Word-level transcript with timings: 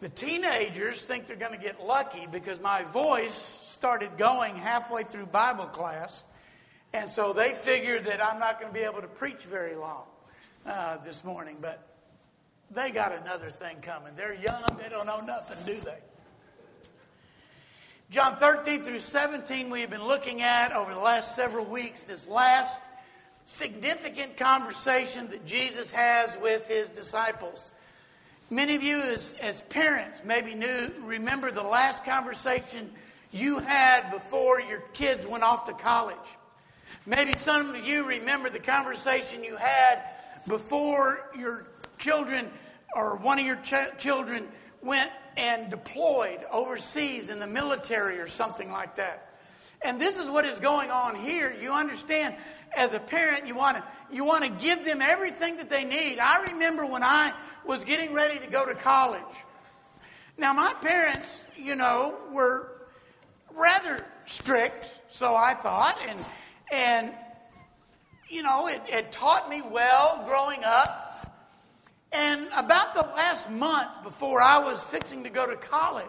The 0.00 0.08
teenagers 0.08 1.04
think 1.04 1.26
they're 1.26 1.36
going 1.36 1.52
to 1.52 1.58
get 1.58 1.84
lucky 1.84 2.26
because 2.30 2.58
my 2.60 2.84
voice 2.84 3.34
started 3.66 4.16
going 4.16 4.56
halfway 4.56 5.02
through 5.02 5.26
Bible 5.26 5.66
class. 5.66 6.24
And 6.94 7.08
so 7.08 7.34
they 7.34 7.52
figure 7.52 8.00
that 8.00 8.24
I'm 8.24 8.40
not 8.40 8.60
going 8.60 8.72
to 8.72 8.78
be 8.78 8.84
able 8.84 9.02
to 9.02 9.08
preach 9.08 9.44
very 9.44 9.74
long 9.74 10.04
uh, 10.64 10.96
this 10.98 11.22
morning. 11.22 11.58
But 11.60 11.86
they 12.70 12.90
got 12.90 13.12
another 13.12 13.50
thing 13.50 13.76
coming. 13.82 14.14
They're 14.16 14.34
young, 14.34 14.62
they 14.82 14.88
don't 14.88 15.06
know 15.06 15.20
nothing, 15.20 15.58
do 15.66 15.78
they? 15.80 15.98
John 18.10 18.36
13 18.36 18.82
through 18.82 19.00
17, 19.00 19.70
we 19.70 19.82
have 19.82 19.90
been 19.90 20.04
looking 20.04 20.42
at 20.42 20.72
over 20.72 20.94
the 20.94 21.00
last 21.00 21.36
several 21.36 21.64
weeks 21.64 22.02
this 22.02 22.26
last 22.26 22.80
significant 23.44 24.36
conversation 24.36 25.28
that 25.28 25.44
Jesus 25.44 25.92
has 25.92 26.36
with 26.38 26.66
his 26.66 26.88
disciples. 26.88 27.70
Many 28.52 28.74
of 28.74 28.82
you, 28.82 29.00
as, 29.00 29.36
as 29.40 29.60
parents, 29.60 30.22
maybe 30.24 30.54
knew, 30.54 30.90
remember 31.02 31.52
the 31.52 31.62
last 31.62 32.04
conversation 32.04 32.90
you 33.30 33.60
had 33.60 34.10
before 34.10 34.60
your 34.60 34.80
kids 34.92 35.24
went 35.24 35.44
off 35.44 35.66
to 35.66 35.72
college. 35.72 36.16
Maybe 37.06 37.36
some 37.36 37.72
of 37.72 37.86
you 37.86 38.02
remember 38.02 38.50
the 38.50 38.58
conversation 38.58 39.44
you 39.44 39.54
had 39.54 40.02
before 40.48 41.20
your 41.38 41.68
children 41.98 42.50
or 42.96 43.14
one 43.18 43.38
of 43.38 43.46
your 43.46 43.60
ch- 43.62 43.96
children 43.98 44.48
went 44.82 45.12
and 45.36 45.70
deployed 45.70 46.40
overseas 46.50 47.30
in 47.30 47.38
the 47.38 47.46
military 47.46 48.18
or 48.18 48.26
something 48.26 48.72
like 48.72 48.96
that. 48.96 49.29
And 49.82 50.00
this 50.00 50.18
is 50.18 50.28
what 50.28 50.44
is 50.44 50.58
going 50.58 50.90
on 50.90 51.16
here. 51.16 51.56
You 51.58 51.72
understand, 51.72 52.34
as 52.76 52.92
a 52.92 53.00
parent, 53.00 53.46
you 53.46 53.54
want 53.54 53.78
to 53.78 53.84
you 54.12 54.24
want 54.24 54.44
to 54.44 54.50
give 54.50 54.84
them 54.84 55.00
everything 55.00 55.56
that 55.56 55.70
they 55.70 55.84
need. 55.84 56.18
I 56.18 56.44
remember 56.52 56.84
when 56.84 57.02
I 57.02 57.32
was 57.64 57.84
getting 57.84 58.12
ready 58.12 58.38
to 58.38 58.46
go 58.46 58.66
to 58.66 58.74
college. 58.74 59.22
Now, 60.36 60.52
my 60.52 60.74
parents, 60.82 61.46
you 61.56 61.76
know, 61.76 62.16
were 62.32 62.72
rather 63.54 64.04
strict, 64.26 65.00
so 65.08 65.34
I 65.34 65.54
thought, 65.54 65.98
and 66.06 66.18
and 66.72 67.14
you 68.28 68.42
know, 68.42 68.68
it, 68.68 68.80
it 68.88 69.12
taught 69.12 69.48
me 69.48 69.60
well 69.60 70.22
growing 70.26 70.62
up. 70.64 71.06
And 72.12 72.48
about 72.54 72.94
the 72.94 73.02
last 73.02 73.50
month 73.50 74.02
before 74.02 74.40
I 74.42 74.58
was 74.58 74.82
fixing 74.82 75.24
to 75.24 75.30
go 75.30 75.46
to 75.46 75.56
college, 75.56 76.06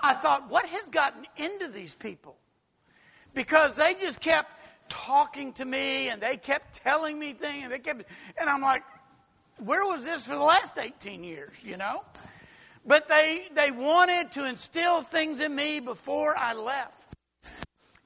I 0.00 0.14
thought, 0.14 0.48
what 0.50 0.66
has 0.66 0.88
gotten 0.88 1.26
into 1.36 1.68
these 1.68 1.94
people? 1.94 2.36
Because 3.34 3.76
they 3.76 3.94
just 3.94 4.20
kept 4.20 4.50
talking 4.88 5.52
to 5.54 5.64
me 5.64 6.08
and 6.08 6.20
they 6.20 6.36
kept 6.36 6.74
telling 6.74 7.18
me 7.18 7.32
things 7.32 7.64
and 7.64 7.72
they 7.72 7.78
kept 7.78 8.04
and 8.38 8.50
I'm 8.50 8.60
like, 8.60 8.82
where 9.58 9.86
was 9.86 10.04
this 10.04 10.26
for 10.26 10.34
the 10.34 10.42
last 10.42 10.78
18 10.78 11.24
years, 11.24 11.54
you 11.62 11.76
know? 11.76 12.04
But 12.84 13.08
they 13.08 13.48
they 13.54 13.70
wanted 13.70 14.32
to 14.32 14.46
instill 14.46 15.02
things 15.02 15.40
in 15.40 15.54
me 15.54 15.80
before 15.80 16.36
I 16.36 16.52
left. 16.52 17.16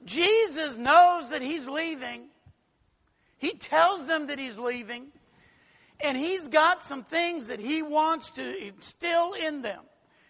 Jesus 0.04 0.76
knows 0.76 1.30
that 1.30 1.42
he's 1.42 1.66
leaving. 1.66 2.28
He 3.38 3.52
tells 3.52 4.06
them 4.06 4.28
that 4.28 4.38
he's 4.38 4.56
leaving. 4.56 5.08
And 6.00 6.16
he's 6.16 6.48
got 6.48 6.84
some 6.84 7.02
things 7.02 7.48
that 7.48 7.58
he 7.58 7.82
wants 7.82 8.30
to 8.32 8.66
instill 8.66 9.32
in 9.32 9.62
them, 9.62 9.80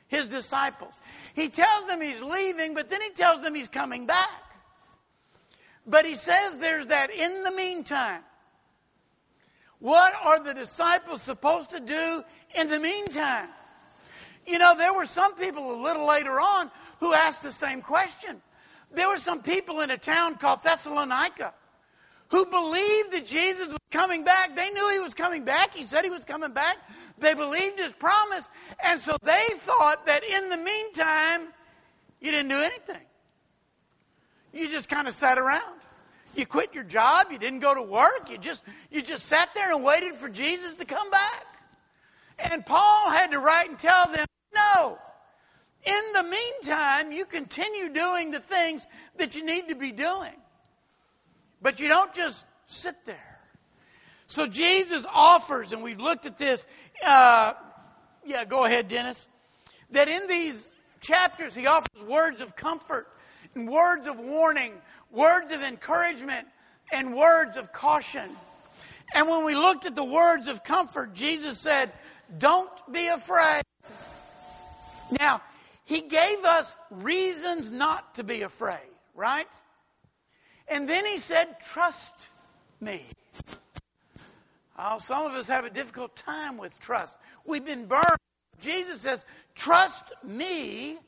his 0.06 0.28
disciples. 0.28 1.00
He 1.34 1.48
tells 1.48 1.86
them 1.86 2.00
he's 2.00 2.22
leaving, 2.22 2.74
but 2.74 2.89
then 2.89 3.02
he 3.02 3.11
tells 3.11 3.42
them 3.42 3.55
he's 3.55 3.69
coming 3.69 4.06
back. 4.06 4.45
But 5.87 6.05
he 6.05 6.15
says 6.15 6.59
there's 6.59 6.89
that 6.89 7.11
in 7.11 7.42
the 7.42 7.51
meantime. 7.51 8.23
What 9.79 10.15
are 10.23 10.42
the 10.42 10.55
disciples 10.55 11.23
supposed 11.23 11.70
to 11.70 11.81
do 11.81 12.23
in 12.59 12.69
the 12.69 12.81
meantime? 12.81 13.48
You 14.47 14.59
know, 14.59 14.77
there 14.77 14.95
were 14.95 15.07
some 15.07 15.34
people 15.34 15.75
a 15.75 15.81
little 15.83 16.07
later 16.07 16.41
on 16.41 16.70
who 16.98 17.12
asked 17.12 17.42
the 17.42 17.53
same 17.53 17.83
question. 17.83 18.41
There 18.92 19.09
were 19.09 19.19
some 19.19 19.42
people 19.42 19.81
in 19.81 19.91
a 19.91 19.98
town 19.98 20.37
called 20.37 20.62
Thessalonica 20.62 21.53
who 22.29 22.47
believed 22.47 23.13
that 23.13 23.27
Jesus 23.27 23.68
was 23.68 23.79
coming 23.91 24.24
back. 24.24 24.57
They 24.57 24.70
knew 24.70 24.91
he 24.92 24.98
was 24.98 25.14
coming 25.14 25.45
back. 25.45 25.74
He 25.74 25.85
said 25.85 26.05
he 26.05 26.11
was 26.11 26.24
coming 26.24 26.53
back. 26.53 26.79
They 27.18 27.35
believed 27.35 27.79
his 27.79 27.92
promise. 27.92 28.48
And 28.83 29.01
so 29.01 29.17
they 29.23 29.45
thought 29.58 30.07
that 30.07 30.24
in 30.24 30.48
the 30.48 30.57
meantime, 30.57 31.48
you 32.20 32.30
didn't 32.30 32.48
do 32.48 32.58
anything. 32.58 33.03
You 34.56 34.68
just 34.68 34.89
kind 34.89 35.06
of 35.06 35.14
sat 35.14 35.39
around. 35.39 35.80
You 36.34 36.46
quit 36.46 36.74
your 36.74 36.84
job. 36.84 37.27
You 37.30 37.39
didn't 37.39 37.61
go 37.61 37.74
to 37.74 37.83
work. 37.83 38.30
You 38.30 38.39
just, 38.39 38.62
you 38.90 39.02
just 39.02 39.27
sat 39.27 39.50
there 39.55 39.72
and 39.74 39.84
waited 39.84 40.14
for 40.14 40.28
Jesus 40.28 40.74
to 40.74 40.86
come 40.86 41.11
back. 41.11 41.44
And 42.39 42.64
Paul 42.64 43.11
had 43.11 43.33
to 43.33 43.39
write 43.39 43.68
and 43.68 43.78
tell 43.78 44.06
them, 44.06 44.27
no. 44.55 44.98
In 45.84 46.02
the 46.14 46.22
meantime, 46.22 47.12
you 47.12 47.27
continue 47.27 47.90
doing 47.90 48.30
the 48.30 48.40
things 48.40 48.86
that 49.18 49.36
you 49.36 49.44
need 49.44 49.68
to 49.68 49.74
be 49.74 49.92
doing. 49.92 50.34
But 51.61 51.78
you 51.78 51.88
don't 51.88 52.12
just 52.14 52.46
sit 52.64 52.96
there. 53.05 53.38
So 54.27 54.46
Jesus 54.46 55.06
offers, 55.12 55.73
and 55.73 55.83
we've 55.83 56.00
looked 56.00 56.27
at 56.27 56.38
this. 56.38 56.67
Uh, 57.05 57.52
yeah, 58.24 58.44
go 58.44 58.64
ahead, 58.64 58.88
Dennis. 58.88 59.28
That 59.90 60.08
in 60.08 60.27
these 60.27 60.74
chapters, 61.00 61.55
he 61.55 61.67
offers 61.67 62.02
words 62.02 62.40
of 62.40 62.56
comfort 62.56 63.06
words 63.64 64.06
of 64.06 64.18
warning, 64.18 64.72
words 65.11 65.52
of 65.52 65.62
encouragement, 65.62 66.46
and 66.92 67.14
words 67.17 67.56
of 67.56 67.72
caution. 67.72 68.28
And 69.14 69.28
when 69.28 69.44
we 69.44 69.55
looked 69.55 69.86
at 69.86 69.94
the 69.94 70.05
words 70.05 70.48
of 70.48 70.62
comfort, 70.62 71.14
Jesus 71.14 71.58
said, 71.58 71.90
Don't 72.39 72.70
be 72.92 73.06
afraid. 73.06 73.62
Now, 75.20 75.40
he 75.84 76.02
gave 76.02 76.44
us 76.44 76.74
reasons 76.90 77.72
not 77.72 78.17
to 78.17 78.24
be 78.24 78.42
afraid, 78.42 78.90
right? 79.14 79.48
And 80.68 80.88
then 80.88 81.06
he 81.06 81.18
said, 81.18 81.61
Trust 81.61 82.28
me. 82.80 83.02
Oh, 84.78 84.98
some 84.98 85.24
of 85.24 85.33
us 85.33 85.46
have 85.46 85.64
a 85.64 85.70
difficult 85.70 86.14
time 86.17 86.58
with 86.58 86.78
trust. 86.78 87.18
We've 87.46 87.64
been 87.64 87.86
burned. 87.86 88.18
Jesus 88.61 89.00
says, 89.00 89.24
Trust 89.55 90.12
me 90.23 90.98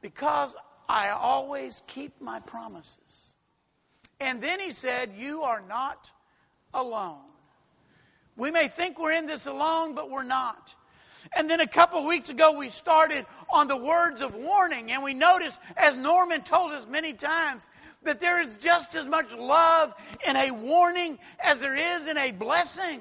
because 0.00 0.56
I 0.88 1.10
always 1.10 1.82
keep 1.86 2.20
my 2.20 2.40
promises. 2.40 3.32
And 4.20 4.40
then 4.40 4.60
he 4.60 4.70
said, 4.70 5.12
You 5.16 5.42
are 5.42 5.62
not 5.68 6.10
alone. 6.72 7.20
We 8.36 8.50
may 8.50 8.68
think 8.68 8.98
we're 8.98 9.12
in 9.12 9.26
this 9.26 9.46
alone, 9.46 9.94
but 9.94 10.10
we're 10.10 10.24
not. 10.24 10.74
And 11.32 11.48
then 11.48 11.60
a 11.60 11.66
couple 11.66 12.00
of 12.00 12.04
weeks 12.04 12.28
ago, 12.30 12.52
we 12.52 12.68
started 12.68 13.24
on 13.48 13.66
the 13.66 13.76
words 13.76 14.20
of 14.20 14.34
warning, 14.34 14.92
and 14.92 15.02
we 15.02 15.14
noticed, 15.14 15.60
as 15.76 15.96
Norman 15.96 16.42
told 16.42 16.72
us 16.72 16.86
many 16.86 17.12
times, 17.12 17.66
that 18.02 18.20
there 18.20 18.42
is 18.42 18.56
just 18.56 18.94
as 18.94 19.08
much 19.08 19.32
love 19.32 19.94
in 20.28 20.36
a 20.36 20.50
warning 20.50 21.18
as 21.42 21.60
there 21.60 21.74
is 21.74 22.06
in 22.06 22.18
a 22.18 22.32
blessing. 22.32 23.00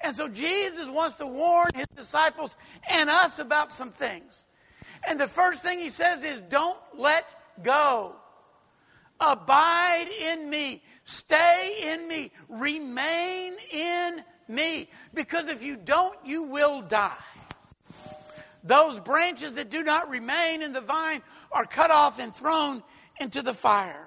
And 0.00 0.14
so 0.14 0.28
Jesus 0.28 0.86
wants 0.88 1.16
to 1.16 1.26
warn 1.26 1.70
his 1.74 1.86
disciples 1.96 2.56
and 2.90 3.08
us 3.08 3.38
about 3.38 3.72
some 3.72 3.90
things. 3.90 4.46
And 5.06 5.20
the 5.20 5.28
first 5.28 5.62
thing 5.62 5.78
he 5.78 5.90
says 5.90 6.24
is, 6.24 6.40
don't 6.42 6.78
let 6.96 7.26
go. 7.62 8.16
Abide 9.20 10.08
in 10.20 10.48
me. 10.48 10.82
Stay 11.04 11.92
in 11.92 12.06
me. 12.06 12.32
Remain 12.48 13.54
in 13.70 14.22
me. 14.48 14.88
Because 15.14 15.48
if 15.48 15.62
you 15.62 15.76
don't, 15.76 16.16
you 16.24 16.42
will 16.42 16.82
die. 16.82 17.12
Those 18.64 18.98
branches 18.98 19.54
that 19.54 19.70
do 19.70 19.82
not 19.82 20.10
remain 20.10 20.62
in 20.62 20.72
the 20.72 20.80
vine 20.80 21.22
are 21.52 21.64
cut 21.64 21.90
off 21.90 22.18
and 22.18 22.34
thrown 22.34 22.82
into 23.20 23.42
the 23.42 23.54
fire. 23.54 24.06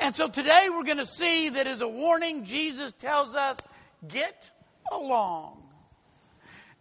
And 0.00 0.14
so 0.14 0.28
today 0.28 0.66
we're 0.68 0.84
going 0.84 0.98
to 0.98 1.06
see 1.06 1.48
that 1.50 1.66
as 1.66 1.80
a 1.80 1.88
warning, 1.88 2.44
Jesus 2.44 2.92
tells 2.92 3.34
us, 3.34 3.58
get 4.06 4.50
along. 4.92 5.65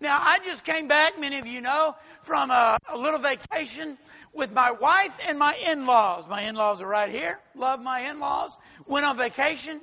Now, 0.01 0.19
I 0.21 0.39
just 0.43 0.63
came 0.65 0.87
back, 0.87 1.19
many 1.19 1.39
of 1.39 1.47
you 1.47 1.61
know, 1.61 1.95
from 2.21 2.51
a, 2.51 2.77
a 2.89 2.97
little 2.97 3.19
vacation 3.19 3.97
with 4.33 4.53
my 4.53 4.71
wife 4.71 5.17
and 5.25 5.39
my 5.39 5.55
in 5.55 5.85
laws. 5.85 6.27
My 6.27 6.41
in 6.41 6.55
laws 6.55 6.81
are 6.81 6.87
right 6.87 7.09
here. 7.09 7.39
Love 7.55 7.81
my 7.81 8.01
in 8.01 8.19
laws. 8.19 8.59
Went 8.85 9.05
on 9.05 9.17
vacation. 9.17 9.79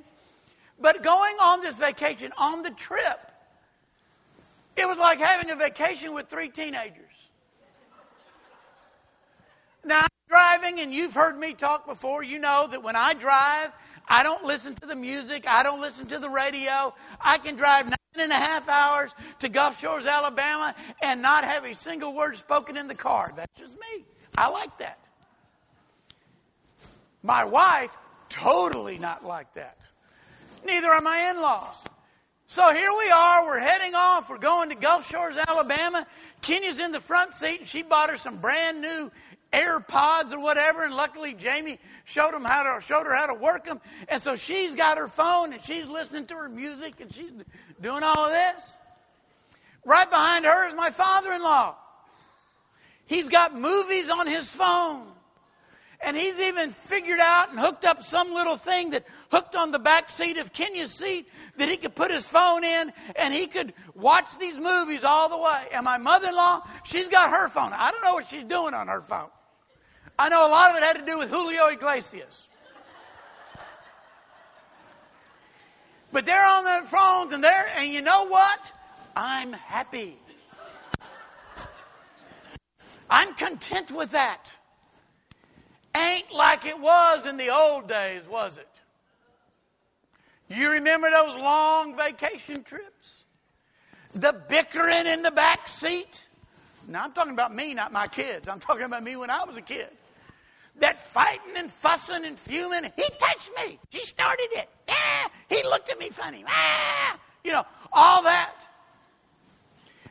But 0.79 1.01
going 1.01 1.35
on 1.41 1.61
this 1.61 1.77
vacation, 1.77 2.31
on 2.37 2.61
the 2.61 2.69
trip, 2.71 3.19
it 4.77 4.87
was 4.87 4.97
like 4.97 5.19
having 5.19 5.49
a 5.49 5.55
vacation 5.55 6.13
with 6.13 6.27
three 6.27 6.49
teenagers. 6.49 6.99
Now, 9.83 10.01
I'm 10.01 10.07
driving, 10.29 10.79
and 10.79 10.93
you've 10.93 11.13
heard 11.13 11.37
me 11.37 11.53
talk 11.53 11.87
before, 11.87 12.23
you 12.23 12.39
know 12.39 12.67
that 12.69 12.83
when 12.83 12.95
I 12.95 13.13
drive, 13.13 13.71
I 14.07 14.23
don't 14.23 14.43
listen 14.43 14.75
to 14.75 14.85
the 14.85 14.95
music. 14.95 15.45
I 15.47 15.63
don't 15.63 15.81
listen 15.81 16.07
to 16.07 16.19
the 16.19 16.29
radio. 16.29 16.93
I 17.19 17.37
can 17.37 17.55
drive 17.55 17.89
and 18.21 18.31
a 18.31 18.35
half 18.35 18.69
hours 18.69 19.13
to 19.39 19.49
Gulf 19.49 19.79
Shores, 19.79 20.05
Alabama, 20.05 20.75
and 21.01 21.21
not 21.21 21.43
have 21.43 21.65
a 21.65 21.73
single 21.73 22.13
word 22.13 22.37
spoken 22.37 22.77
in 22.77 22.87
the 22.87 22.95
car. 22.95 23.33
That's 23.35 23.59
just 23.59 23.75
me. 23.75 24.05
I 24.37 24.49
like 24.49 24.77
that. 24.79 24.99
My 27.21 27.45
wife, 27.45 27.95
totally 28.29 28.97
not 28.97 29.25
like 29.25 29.53
that. 29.53 29.77
Neither 30.65 30.87
are 30.87 31.01
my 31.01 31.29
in 31.29 31.41
laws. 31.41 31.83
So 32.45 32.73
here 32.73 32.89
we 32.97 33.09
are, 33.09 33.45
we're 33.45 33.59
heading 33.59 33.95
off, 33.95 34.29
we're 34.29 34.37
going 34.37 34.69
to 34.69 34.75
Gulf 34.75 35.09
Shores, 35.09 35.37
Alabama. 35.47 36.05
Kenya's 36.41 36.79
in 36.79 36.91
the 36.91 36.99
front 36.99 37.33
seat 37.33 37.61
and 37.61 37.67
she 37.67 37.81
bought 37.81 38.09
her 38.09 38.17
some 38.17 38.37
brand 38.37 38.81
new 38.81 39.09
AirPods 39.53 40.33
or 40.33 40.39
whatever, 40.39 40.83
and 40.83 40.95
luckily 40.95 41.33
Jamie 41.33 41.79
showed 42.05 42.33
him 42.33 42.43
how 42.43 42.63
to 42.63 42.81
showed 42.81 43.05
her 43.05 43.13
how 43.13 43.27
to 43.27 43.33
work 43.35 43.65
them, 43.65 43.79
and 44.09 44.21
so 44.21 44.35
she's 44.35 44.75
got 44.75 44.97
her 44.97 45.07
phone 45.07 45.53
and 45.53 45.61
she's 45.61 45.87
listening 45.87 46.25
to 46.27 46.35
her 46.35 46.49
music 46.49 46.99
and 46.99 47.13
she's 47.13 47.31
doing 47.83 48.01
all 48.01 48.25
of 48.25 48.31
this. 48.31 48.77
Right 49.85 50.09
behind 50.09 50.45
her 50.45 50.69
is 50.69 50.73
my 50.73 50.89
father-in-law. 50.89 51.75
He's 53.05 53.27
got 53.27 53.53
movies 53.53 54.09
on 54.09 54.25
his 54.25 54.49
phone. 54.49 55.07
And 56.05 56.17
he's 56.17 56.39
even 56.39 56.69
figured 56.69 57.19
out 57.19 57.51
and 57.51 57.59
hooked 57.59 57.85
up 57.85 58.03
some 58.03 58.33
little 58.33 58.57
thing 58.57 58.89
that 58.89 59.05
hooked 59.31 59.55
on 59.55 59.71
the 59.71 59.79
back 59.79 60.09
seat 60.09 60.37
of 60.37 60.51
Kenya's 60.51 60.91
seat 60.91 61.29
that 61.57 61.69
he 61.69 61.77
could 61.77 61.95
put 61.95 62.11
his 62.11 62.27
phone 62.27 62.65
in 62.65 62.91
and 63.15 63.33
he 63.33 63.47
could 63.47 63.73
watch 63.95 64.37
these 64.37 64.59
movies 64.59 65.05
all 65.05 65.29
the 65.29 65.37
way. 65.37 65.67
And 65.73 65.85
my 65.85 65.97
mother 65.97 66.29
in 66.29 66.35
law, 66.35 66.61
she's 66.83 67.07
got 67.07 67.31
her 67.31 67.47
phone. 67.47 67.71
I 67.73 67.91
don't 67.91 68.03
know 68.03 68.15
what 68.15 68.27
she's 68.27 68.43
doing 68.43 68.73
on 68.73 68.87
her 68.89 68.99
phone. 68.99 69.29
I 70.19 70.27
know 70.27 70.45
a 70.45 70.49
lot 70.49 70.71
of 70.71 70.77
it 70.77 70.83
had 70.83 70.97
to 70.97 71.05
do 71.05 71.19
with 71.19 71.29
Julio 71.29 71.67
Iglesias. 71.67 72.49
But 76.13 76.27
they're 76.27 76.45
on 76.45 76.63
their 76.63 76.83
phones 76.83 77.33
and 77.33 77.43
they're, 77.43 77.71
and 77.75 77.91
you 77.91 78.03
know 78.03 78.27
what? 78.27 78.71
I'm 79.15 79.51
happy. 79.51 80.15
I'm 83.09 83.33
content 83.33 83.91
with 83.91 84.11
that. 84.11 84.55
Ain't 85.97 86.31
like 86.31 86.65
it 86.67 86.79
was 86.79 87.25
in 87.25 87.37
the 87.37 87.49
old 87.49 87.87
days, 87.87 88.21
was 88.29 88.57
it? 88.57 88.67
You 90.49 90.69
remember 90.69 91.09
those 91.09 91.35
long 91.35 91.97
vacation 91.97 92.63
trips? 92.63 93.23
The 94.13 94.33
bickering 94.33 95.07
in 95.07 95.23
the 95.23 95.31
back 95.31 95.67
seat? 95.67 96.27
Now, 96.87 97.03
I'm 97.03 97.11
talking 97.13 97.33
about 97.33 97.55
me, 97.55 97.73
not 97.73 97.91
my 97.91 98.05
kids. 98.05 98.47
I'm 98.47 98.59
talking 98.59 98.83
about 98.83 99.03
me 99.03 99.15
when 99.15 99.31
I 99.31 99.43
was 99.45 99.57
a 99.57 99.61
kid. 99.61 99.87
That 100.79 100.99
fighting 100.99 101.55
and 101.55 101.71
fussing 101.71 102.25
and 102.25 102.37
fuming. 102.37 102.83
He 102.95 103.05
touched 103.17 103.51
me. 103.57 103.79
She 103.89 104.05
started 104.05 104.47
it. 104.51 104.69
Ah, 104.89 105.29
he 105.53 105.63
looked 105.63 105.89
at 105.89 105.99
me 105.99 106.09
funny. 106.09 106.43
Ah, 106.47 107.19
you 107.43 107.51
know, 107.51 107.65
all 107.91 108.23
that. 108.23 108.53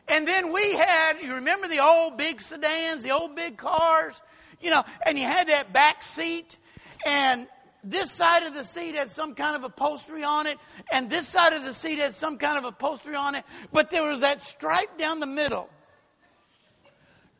And 0.07 0.27
then 0.27 0.51
we 0.51 0.73
had, 0.73 1.21
you 1.21 1.35
remember 1.35 1.67
the 1.67 1.79
old 1.79 2.17
big 2.17 2.41
sedans, 2.41 3.03
the 3.03 3.11
old 3.11 3.35
big 3.35 3.57
cars, 3.57 4.21
you 4.61 4.69
know, 4.69 4.83
and 5.05 5.17
you 5.17 5.25
had 5.25 5.47
that 5.47 5.71
back 5.71 6.03
seat, 6.03 6.57
and 7.05 7.47
this 7.83 8.11
side 8.11 8.43
of 8.43 8.53
the 8.53 8.63
seat 8.63 8.95
had 8.95 9.09
some 9.09 9.33
kind 9.33 9.55
of 9.55 9.63
upholstery 9.63 10.23
on 10.23 10.47
it, 10.47 10.57
and 10.91 11.09
this 11.09 11.27
side 11.27 11.53
of 11.53 11.63
the 11.63 11.73
seat 11.73 11.99
had 11.99 12.13
some 12.13 12.37
kind 12.37 12.57
of 12.57 12.65
upholstery 12.65 13.15
on 13.15 13.35
it, 13.35 13.43
but 13.71 13.89
there 13.89 14.03
was 14.03 14.21
that 14.21 14.41
stripe 14.41 14.97
down 14.97 15.19
the 15.19 15.25
middle. 15.25 15.69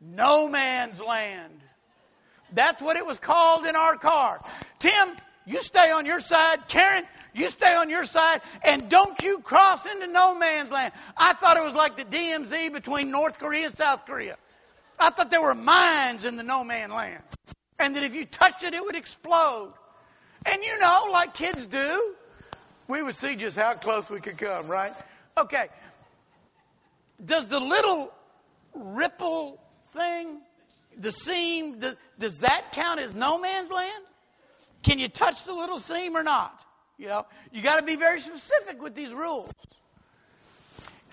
No 0.02 0.48
man's 0.48 1.02
land. 1.02 1.62
That's 2.54 2.82
what 2.82 2.98
it 2.98 3.06
was 3.06 3.20
called 3.20 3.66
in 3.66 3.76
our 3.76 3.96
car. 3.96 4.42
Tim, 4.80 5.16
you 5.46 5.62
stay 5.62 5.92
on 5.92 6.06
your 6.06 6.20
side. 6.20 6.68
Karen, 6.68 7.06
you 7.34 7.50
stay 7.50 7.76
on 7.76 7.90
your 7.90 8.06
side 8.06 8.42
and 8.64 8.90
don't 8.90 9.22
you 9.24 9.40
cross 9.40 9.86
into 9.86 10.08
no 10.08 10.36
man's 10.38 10.72
land. 10.72 10.94
I 11.18 11.34
thought 11.34 11.58
it 11.58 11.64
was 11.64 11.74
like 11.74 11.98
the 11.98 12.06
DMZ 12.06 12.72
between 12.72 13.12
North 13.12 13.40
Korea 13.40 13.68
and 13.68 13.76
South 13.76 14.06
Korea. 14.06 14.38
I 15.00 15.10
thought 15.10 15.32
there 15.32 15.42
were 15.42 15.56
mines 15.56 16.26
in 16.26 16.38
the 16.38 16.44
no 16.44 16.64
man 16.64 16.92
land. 16.92 17.22
And 17.80 17.96
that 17.96 18.04
if 18.04 18.14
you 18.14 18.26
touched 18.26 18.64
it, 18.64 18.74
it 18.74 18.84
would 18.84 18.96
explode. 18.96 19.74
And 20.46 20.64
you 20.64 20.80
know, 20.80 21.10
like 21.12 21.34
kids 21.34 21.66
do, 21.66 22.16
we 22.88 23.02
would 23.02 23.16
see 23.16 23.36
just 23.36 23.58
how 23.58 23.74
close 23.74 24.10
we 24.10 24.20
could 24.20 24.38
come, 24.38 24.68
right? 24.68 24.94
Okay. 25.38 25.68
Does 27.26 27.48
the 27.48 27.60
little 27.60 28.14
ripple 28.74 29.60
thing, 29.92 30.42
the 30.98 31.12
seam, 31.12 31.80
the, 31.80 31.98
does 32.20 32.40
that 32.40 32.72
count 32.72 33.00
as 33.00 33.16
no 33.16 33.40
man's 33.40 33.72
land? 33.72 34.04
Can 34.84 35.00
you 35.00 35.08
touch 35.08 35.46
the 35.46 35.54
little 35.54 35.80
seam 35.80 36.16
or 36.16 36.24
not? 36.24 36.64
You 36.98 37.08
know, 37.08 37.26
you 37.52 37.62
got 37.62 37.80
to 37.80 37.86
be 37.86 37.96
very 37.96 38.20
specific 38.20 38.82
with 38.82 38.96
these 38.96 39.14
rules. 39.14 39.52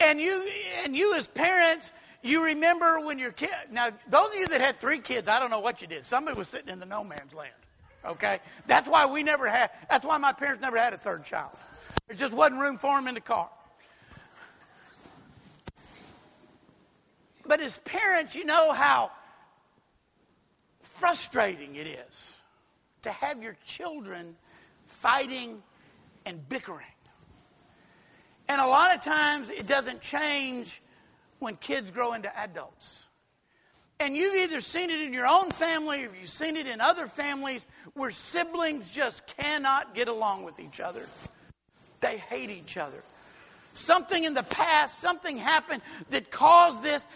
And 0.00 0.20
you, 0.20 0.48
and 0.84 0.96
you 0.96 1.14
as 1.14 1.26
parents, 1.26 1.92
you 2.22 2.44
remember 2.44 3.00
when 3.00 3.18
your 3.18 3.32
kid. 3.32 3.50
Now, 3.70 3.90
those 4.08 4.30
of 4.30 4.36
you 4.36 4.46
that 4.48 4.60
had 4.60 4.78
three 4.80 4.98
kids, 4.98 5.28
I 5.28 5.38
don't 5.38 5.50
know 5.50 5.60
what 5.60 5.80
you 5.80 5.86
did. 5.86 6.04
Somebody 6.04 6.36
was 6.36 6.48
sitting 6.48 6.68
in 6.68 6.78
the 6.78 6.86
no 6.86 7.02
man's 7.02 7.34
land. 7.34 7.52
Okay, 8.04 8.40
that's 8.66 8.88
why 8.88 9.04
we 9.06 9.22
never 9.22 9.46
had. 9.46 9.70
That's 9.90 10.06
why 10.06 10.16
my 10.16 10.32
parents 10.32 10.62
never 10.62 10.78
had 10.78 10.94
a 10.94 10.98
third 10.98 11.24
child. 11.24 11.50
There 12.08 12.16
just 12.16 12.32
wasn't 12.32 12.60
room 12.60 12.78
for 12.78 12.96
them 12.96 13.08
in 13.08 13.14
the 13.14 13.20
car. 13.20 13.50
But 17.46 17.60
as 17.60 17.78
parents, 17.78 18.34
you 18.34 18.44
know 18.44 18.72
how 18.72 19.10
frustrating 20.80 21.76
it 21.76 21.86
is 21.86 22.34
to 23.02 23.10
have 23.10 23.42
your 23.42 23.56
children 23.64 24.36
fighting 24.86 25.62
and 26.26 26.48
bickering. 26.48 26.86
And 28.48 28.60
a 28.60 28.66
lot 28.66 28.94
of 28.94 29.02
times 29.02 29.48
it 29.50 29.66
doesn't 29.66 30.00
change 30.00 30.82
when 31.38 31.56
kids 31.56 31.90
grow 31.90 32.14
into 32.14 32.36
adults. 32.38 33.04
And 34.00 34.16
you've 34.16 34.34
either 34.34 34.60
seen 34.60 34.90
it 34.90 35.00
in 35.02 35.12
your 35.12 35.26
own 35.26 35.50
family 35.50 36.04
or 36.04 36.16
you've 36.16 36.28
seen 36.28 36.56
it 36.56 36.66
in 36.66 36.80
other 36.80 37.06
families 37.06 37.66
where 37.94 38.10
siblings 38.10 38.88
just 38.90 39.26
cannot 39.36 39.94
get 39.94 40.08
along 40.08 40.44
with 40.44 40.58
each 40.58 40.80
other. 40.80 41.06
They 42.00 42.16
hate 42.16 42.50
each 42.50 42.76
other. 42.76 43.02
Something 43.74 44.24
in 44.24 44.34
the 44.34 44.42
past, 44.42 44.98
something 44.98 45.36
happened 45.36 45.82
that 46.08 46.30
caused 46.30 46.82
this, 46.82 47.06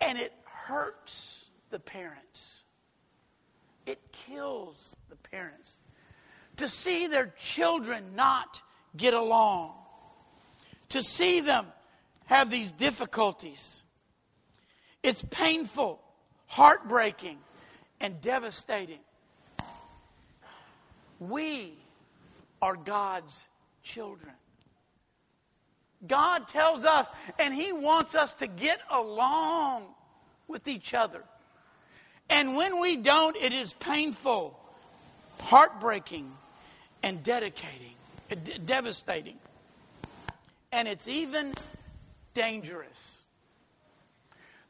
and 0.00 0.16
it 0.16 0.32
hurts 0.44 1.44
the 1.70 1.80
parents. 1.80 2.62
It 3.84 4.00
kills 4.12 4.96
the 5.10 5.16
parents 5.16 5.76
to 6.56 6.68
see 6.68 7.06
their 7.06 7.32
children 7.38 8.14
not 8.14 8.62
get 8.96 9.14
along, 9.14 9.72
to 10.90 11.02
see 11.02 11.40
them 11.40 11.66
have 12.26 12.50
these 12.50 12.72
difficulties. 12.72 13.82
It's 15.02 15.22
painful, 15.30 16.00
heartbreaking, 16.46 17.38
and 18.00 18.20
devastating. 18.20 19.00
We 21.20 21.74
are 22.62 22.76
God's 22.76 23.46
children. 23.82 24.32
God 26.06 26.48
tells 26.48 26.84
us, 26.84 27.08
and 27.38 27.54
He 27.54 27.72
wants 27.72 28.14
us 28.14 28.32
to 28.34 28.46
get 28.46 28.80
along 28.90 29.84
with 30.48 30.68
each 30.68 30.94
other. 30.94 31.22
And 32.28 32.56
when 32.56 32.80
we 32.80 32.96
don't, 32.96 33.36
it 33.36 33.52
is 33.52 33.72
painful, 33.74 34.58
heartbreaking, 35.40 36.30
and 37.04 37.22
dedicating, 37.22 37.92
devastating. 38.64 39.36
And 40.72 40.88
it's 40.88 41.06
even 41.06 41.52
dangerous. 42.32 43.20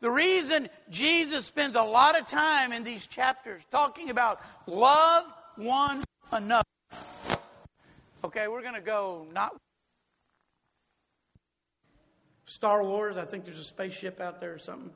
The 0.01 0.11
reason 0.11 0.69
Jesus 0.91 1.47
spends 1.47 1.77
a 1.77 1.83
lot 1.83 2.19
of 2.19 2.27
time 2.27 2.73
in 2.73 2.83
these 2.83 3.07
chapters 3.07 3.65
talking 3.71 4.11
about 4.11 4.41
love 4.67 5.27
one 5.55 6.03
another. 6.33 6.65
Okay, 8.25 8.49
we're 8.49 8.63
going 8.63 8.75
to 8.75 8.81
go 8.81 9.29
not 9.33 9.57
Star 12.47 12.83
Wars. 12.83 13.17
I 13.17 13.25
think 13.25 13.45
there's 13.45 13.61
a 13.61 13.65
spaceship 13.65 14.21
out 14.21 14.41
there 14.41 14.53
or 14.53 14.59
something. 14.59 14.91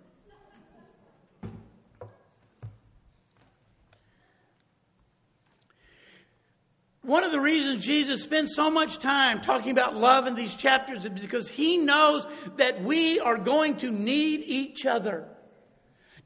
One 7.08 7.24
of 7.24 7.32
the 7.32 7.40
reasons 7.40 7.86
Jesus 7.86 8.22
spends 8.22 8.54
so 8.54 8.70
much 8.70 8.98
time 8.98 9.40
talking 9.40 9.70
about 9.70 9.96
love 9.96 10.26
in 10.26 10.34
these 10.34 10.54
chapters 10.54 11.06
is 11.06 11.22
because 11.22 11.48
he 11.48 11.78
knows 11.78 12.26
that 12.58 12.82
we 12.82 13.18
are 13.18 13.38
going 13.38 13.76
to 13.76 13.90
need 13.90 14.42
each 14.44 14.84
other. 14.84 15.26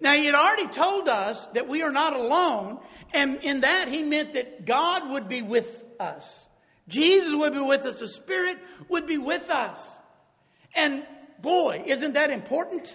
Now, 0.00 0.14
he 0.14 0.26
had 0.26 0.34
already 0.34 0.66
told 0.66 1.08
us 1.08 1.46
that 1.54 1.68
we 1.68 1.82
are 1.82 1.92
not 1.92 2.16
alone, 2.16 2.80
and 3.14 3.36
in 3.44 3.60
that 3.60 3.86
he 3.86 4.02
meant 4.02 4.32
that 4.32 4.66
God 4.66 5.08
would 5.10 5.28
be 5.28 5.40
with 5.40 5.84
us. 6.00 6.48
Jesus 6.88 7.32
would 7.32 7.52
be 7.52 7.60
with 7.60 7.82
us. 7.82 8.00
The 8.00 8.08
Spirit 8.08 8.58
would 8.88 9.06
be 9.06 9.18
with 9.18 9.50
us. 9.50 9.96
And 10.74 11.06
boy, 11.40 11.84
isn't 11.86 12.14
that 12.14 12.30
important? 12.30 12.92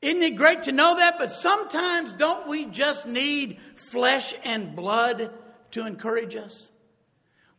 Isn't 0.00 0.22
it 0.22 0.36
great 0.36 0.62
to 0.62 0.72
know 0.72 0.96
that? 0.96 1.18
But 1.18 1.30
sometimes 1.30 2.14
don't 2.14 2.48
we 2.48 2.64
just 2.64 3.06
need 3.06 3.58
flesh 3.74 4.32
and 4.44 4.74
blood 4.74 5.30
to 5.72 5.86
encourage 5.86 6.36
us? 6.36 6.70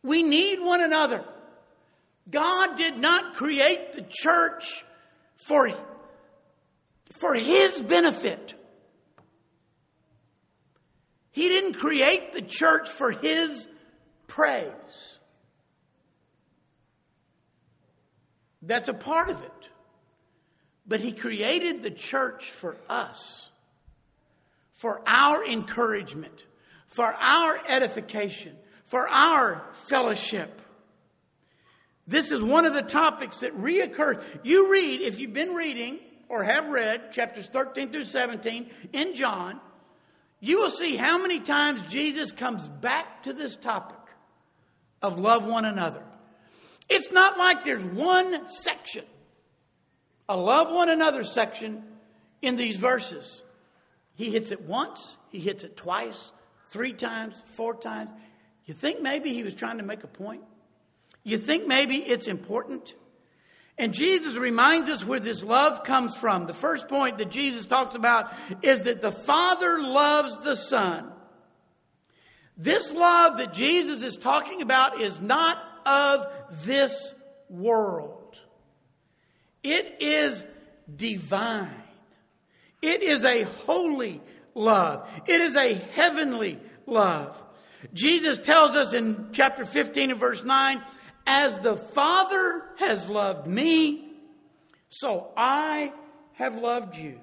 We 0.08 0.22
need 0.22 0.60
one 0.60 0.80
another. 0.80 1.22
God 2.30 2.76
did 2.78 2.96
not 2.96 3.34
create 3.34 3.92
the 3.92 4.06
church 4.08 4.82
for, 5.36 5.70
for 7.12 7.34
His 7.34 7.82
benefit. 7.82 8.54
He 11.30 11.48
didn't 11.50 11.74
create 11.74 12.32
the 12.32 12.40
church 12.40 12.88
for 12.88 13.10
His 13.10 13.68
praise. 14.26 14.72
That's 18.62 18.88
a 18.88 18.94
part 18.94 19.28
of 19.28 19.42
it. 19.42 19.68
But 20.86 21.00
He 21.00 21.12
created 21.12 21.82
the 21.82 21.90
church 21.90 22.50
for 22.50 22.78
us, 22.88 23.50
for 24.72 25.02
our 25.06 25.44
encouragement, 25.44 26.46
for 26.86 27.04
our 27.04 27.60
edification, 27.68 28.56
for 28.88 29.06
our 29.08 29.62
fellowship. 29.72 30.60
This 32.06 32.32
is 32.32 32.42
one 32.42 32.64
of 32.64 32.74
the 32.74 32.82
topics 32.82 33.40
that 33.40 33.56
reoccurs. 33.56 34.22
You 34.42 34.72
read, 34.72 35.02
if 35.02 35.20
you've 35.20 35.34
been 35.34 35.54
reading 35.54 35.98
or 36.28 36.42
have 36.42 36.68
read 36.68 37.12
chapters 37.12 37.48
13 37.48 37.90
through 37.90 38.04
17 38.04 38.70
in 38.94 39.14
John, 39.14 39.60
you 40.40 40.58
will 40.58 40.70
see 40.70 40.96
how 40.96 41.18
many 41.18 41.40
times 41.40 41.82
Jesus 41.90 42.32
comes 42.32 42.68
back 42.68 43.24
to 43.24 43.32
this 43.32 43.56
topic 43.56 43.98
of 45.02 45.18
love 45.18 45.44
one 45.44 45.66
another. 45.66 46.02
It's 46.88 47.12
not 47.12 47.36
like 47.36 47.64
there's 47.64 47.84
one 47.84 48.48
section, 48.48 49.04
a 50.28 50.36
love 50.36 50.72
one 50.72 50.88
another 50.88 51.24
section 51.24 51.84
in 52.40 52.56
these 52.56 52.76
verses. 52.76 53.42
He 54.14 54.30
hits 54.30 54.50
it 54.50 54.62
once, 54.62 55.18
he 55.28 55.40
hits 55.40 55.64
it 55.64 55.76
twice, 55.76 56.32
three 56.70 56.92
times, 56.92 57.42
four 57.46 57.74
times. 57.74 58.10
You 58.68 58.74
think 58.74 59.00
maybe 59.00 59.32
he 59.32 59.42
was 59.42 59.54
trying 59.54 59.78
to 59.78 59.82
make 59.82 60.04
a 60.04 60.08
point? 60.08 60.42
You 61.24 61.38
think 61.38 61.66
maybe 61.66 61.96
it's 61.96 62.28
important? 62.28 62.92
And 63.78 63.94
Jesus 63.94 64.34
reminds 64.34 64.90
us 64.90 65.02
where 65.02 65.20
this 65.20 65.42
love 65.42 65.84
comes 65.84 66.14
from. 66.14 66.46
The 66.46 66.52
first 66.52 66.86
point 66.86 67.16
that 67.16 67.30
Jesus 67.30 67.64
talks 67.64 67.94
about 67.94 68.30
is 68.60 68.80
that 68.80 69.00
the 69.00 69.10
Father 69.10 69.80
loves 69.80 70.36
the 70.44 70.54
Son. 70.54 71.10
This 72.58 72.92
love 72.92 73.38
that 73.38 73.54
Jesus 73.54 74.02
is 74.02 74.18
talking 74.18 74.60
about 74.60 75.00
is 75.00 75.18
not 75.18 75.58
of 75.86 76.26
this 76.64 77.14
world. 77.48 78.36
It 79.62 79.96
is 80.00 80.46
divine. 80.94 81.70
It 82.82 83.02
is 83.02 83.24
a 83.24 83.44
holy 83.64 84.20
love. 84.54 85.08
It 85.26 85.40
is 85.40 85.56
a 85.56 85.72
heavenly 85.72 86.58
love. 86.84 87.42
Jesus 87.94 88.38
tells 88.38 88.76
us 88.76 88.92
in 88.92 89.28
chapter 89.32 89.64
15 89.64 90.10
and 90.10 90.20
verse 90.20 90.44
9, 90.44 90.82
as 91.26 91.58
the 91.58 91.76
Father 91.76 92.62
has 92.78 93.08
loved 93.08 93.46
me, 93.46 94.12
so 94.88 95.30
I 95.36 95.92
have 96.34 96.56
loved 96.56 96.96
you. 96.96 97.20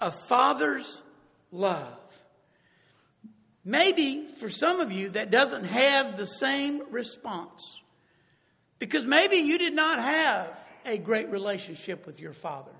A 0.00 0.12
father's 0.28 1.02
love. 1.50 1.98
Maybe 3.64 4.26
for 4.26 4.50
some 4.50 4.80
of 4.80 4.90
you 4.90 5.10
that 5.10 5.30
doesn't 5.30 5.64
have 5.64 6.16
the 6.16 6.26
same 6.26 6.82
response. 6.90 7.80
Because 8.78 9.06
maybe 9.06 9.36
you 9.36 9.58
did 9.58 9.74
not 9.74 10.00
have 10.00 10.58
a 10.84 10.98
great 10.98 11.30
relationship 11.30 12.04
with 12.04 12.18
your 12.18 12.32
father. 12.32 12.72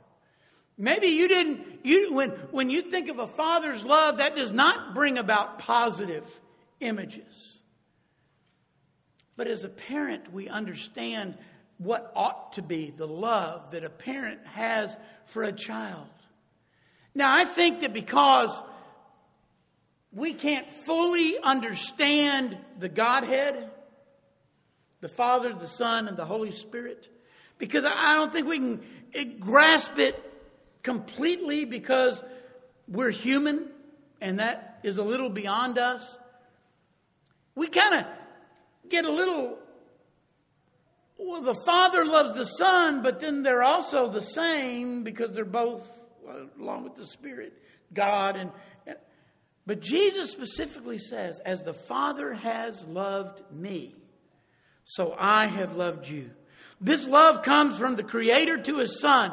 Maybe 0.79 1.09
you 1.09 1.29
didn't, 1.29 1.85
you, 1.85 2.15
when, 2.15 2.31
when 2.51 2.71
you 2.71 2.83
think 2.83 3.09
of 3.09 3.19
a 3.19 3.27
father's 3.27 3.85
love, 3.85 4.19
that 4.19 4.37
does 4.37 4.53
not 4.53 4.95
bring 4.95 5.19
about 5.19 5.59
positive 5.59 6.41
images. 6.81 7.61
But 9.37 9.49
as 9.49 9.65
a 9.65 9.69
parent, 9.69 10.33
we 10.33 10.49
understand 10.49 11.37
what 11.79 12.13
ought 12.15 12.55
to 12.55 12.63
be 12.63 12.93
the 12.97 13.07
love 13.07 13.73
that 13.73 13.85
a 13.85 13.91
parent 13.91 14.47
has 14.47 14.97
for 15.27 15.43
a 15.43 15.53
child. 15.53 16.09
Now, 17.15 17.35
I 17.35 17.45
think 17.45 17.81
that 17.81 17.93
because 17.93 18.63
we 20.13 20.35
can't 20.35 20.71
fully 20.71 21.39
understand 21.39 22.57
the 22.79 22.89
Godhead, 22.89 23.71
the 25.01 25.09
Father, 25.09 25.53
the 25.53 25.67
Son, 25.67 26.09
and 26.09 26.17
the 26.17 26.25
Holy 26.25 26.53
Spirit, 26.53 27.09
because 27.59 27.85
I 27.85 28.15
don't 28.15 28.33
think 28.33 28.47
we 28.47 28.59
can 28.59 28.83
eh, 29.15 29.25
grasp 29.39 29.99
it 29.99 30.32
completely 30.83 31.65
because 31.65 32.23
we're 32.89 33.11
human 33.11 33.69
and 34.21 34.39
that 34.39 34.79
is 34.83 34.99
a 34.99 35.03
little 35.03 35.29
beyond 35.29 35.79
us. 35.79 36.19
We 37.55 37.67
kind 37.67 37.95
of 37.95 38.07
get 38.89 39.05
a 39.05 39.11
little, 39.11 39.59
well, 41.19 41.43
the 41.43 41.61
Father 41.67 42.05
loves 42.05 42.35
the 42.35 42.45
Son, 42.45 43.03
but 43.03 43.21
then 43.21 43.43
they're 43.43 43.63
also 43.63 44.09
the 44.09 44.23
same 44.23 45.03
because 45.03 45.35
they're 45.35 45.45
both, 45.45 45.87
uh, 46.27 46.45
along 46.61 46.85
with 46.85 46.95
the 46.95 47.07
Spirit, 47.07 47.53
God. 47.93 48.37
And, 48.37 48.51
and 48.87 48.97
But 49.67 49.81
Jesus 49.81 50.31
specifically 50.31 50.99
says, 50.99 51.41
as 51.45 51.63
the 51.63 51.75
Father 51.75 52.33
has 52.33 52.85
loved 52.85 53.43
me, 53.53 53.97
so 54.85 55.15
I 55.19 55.47
have 55.47 55.77
loved 55.77 56.09
you. 56.09 56.31
This 56.81 57.07
love 57.07 57.43
comes 57.43 57.79
from 57.79 57.97
the 57.97 58.03
Creator 58.03 58.63
to 58.63 58.79
His 58.79 59.01
Son. 59.01 59.33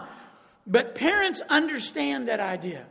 But 0.69 0.93
parents 0.93 1.41
understand 1.49 2.27
that 2.27 2.39
idea. 2.39 2.85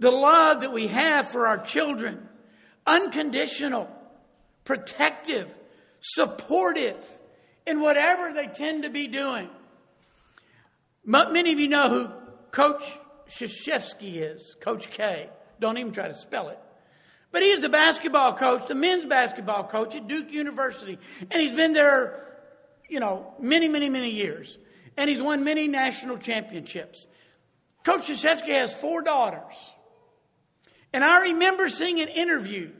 The 0.00 0.10
love 0.10 0.60
that 0.60 0.72
we 0.72 0.88
have 0.88 1.30
for 1.30 1.46
our 1.46 1.58
children, 1.58 2.28
unconditional, 2.84 3.88
protective, 4.64 5.48
supportive 6.00 6.96
in 7.64 7.80
whatever 7.80 8.32
they 8.32 8.48
tend 8.48 8.82
to 8.82 8.90
be 8.90 9.06
doing. 9.06 9.48
Many 11.04 11.52
of 11.52 11.60
you 11.60 11.68
know 11.68 11.88
who 11.88 12.10
Coach 12.50 12.82
Krzyzewski 13.30 14.16
is, 14.16 14.56
Coach 14.60 14.90
K. 14.90 15.30
Don't 15.60 15.78
even 15.78 15.92
try 15.92 16.08
to 16.08 16.14
spell 16.14 16.48
it. 16.48 16.58
But 17.30 17.42
he's 17.42 17.60
the 17.60 17.68
basketball 17.68 18.34
coach, 18.34 18.66
the 18.66 18.74
men's 18.74 19.06
basketball 19.06 19.64
coach 19.64 19.94
at 19.94 20.08
Duke 20.08 20.32
University. 20.32 20.98
And 21.30 21.40
he's 21.40 21.52
been 21.52 21.72
there, 21.72 22.26
you 22.88 22.98
know, 22.98 23.34
many, 23.38 23.68
many, 23.68 23.88
many 23.88 24.10
years 24.10 24.58
and 24.96 25.10
he's 25.10 25.20
won 25.20 25.44
many 25.44 25.68
national 25.68 26.18
championships. 26.18 27.06
Coach 27.84 28.08
Krzyzewski 28.08 28.48
has 28.48 28.74
four 28.74 29.02
daughters. 29.02 29.54
And 30.92 31.04
I 31.04 31.22
remember 31.22 31.68
seeing 31.68 32.00
an 32.00 32.08
interview, 32.08 32.72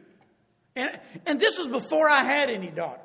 and, 0.74 0.98
and 1.26 1.38
this 1.38 1.58
was 1.58 1.66
before 1.66 2.08
I 2.08 2.22
had 2.22 2.50
any 2.50 2.68
daughters. 2.68 3.02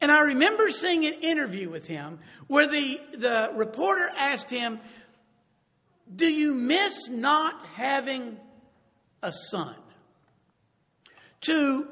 And 0.00 0.10
I 0.10 0.22
remember 0.22 0.70
seeing 0.70 1.04
an 1.04 1.14
interview 1.20 1.68
with 1.68 1.86
him 1.86 2.20
where 2.46 2.66
the, 2.66 3.00
the 3.16 3.50
reporter 3.54 4.10
asked 4.16 4.48
him, 4.48 4.80
Do 6.14 6.26
you 6.26 6.54
miss 6.54 7.08
not 7.08 7.62
having 7.74 8.38
a 9.22 9.32
son? 9.32 9.76
To 11.42 11.86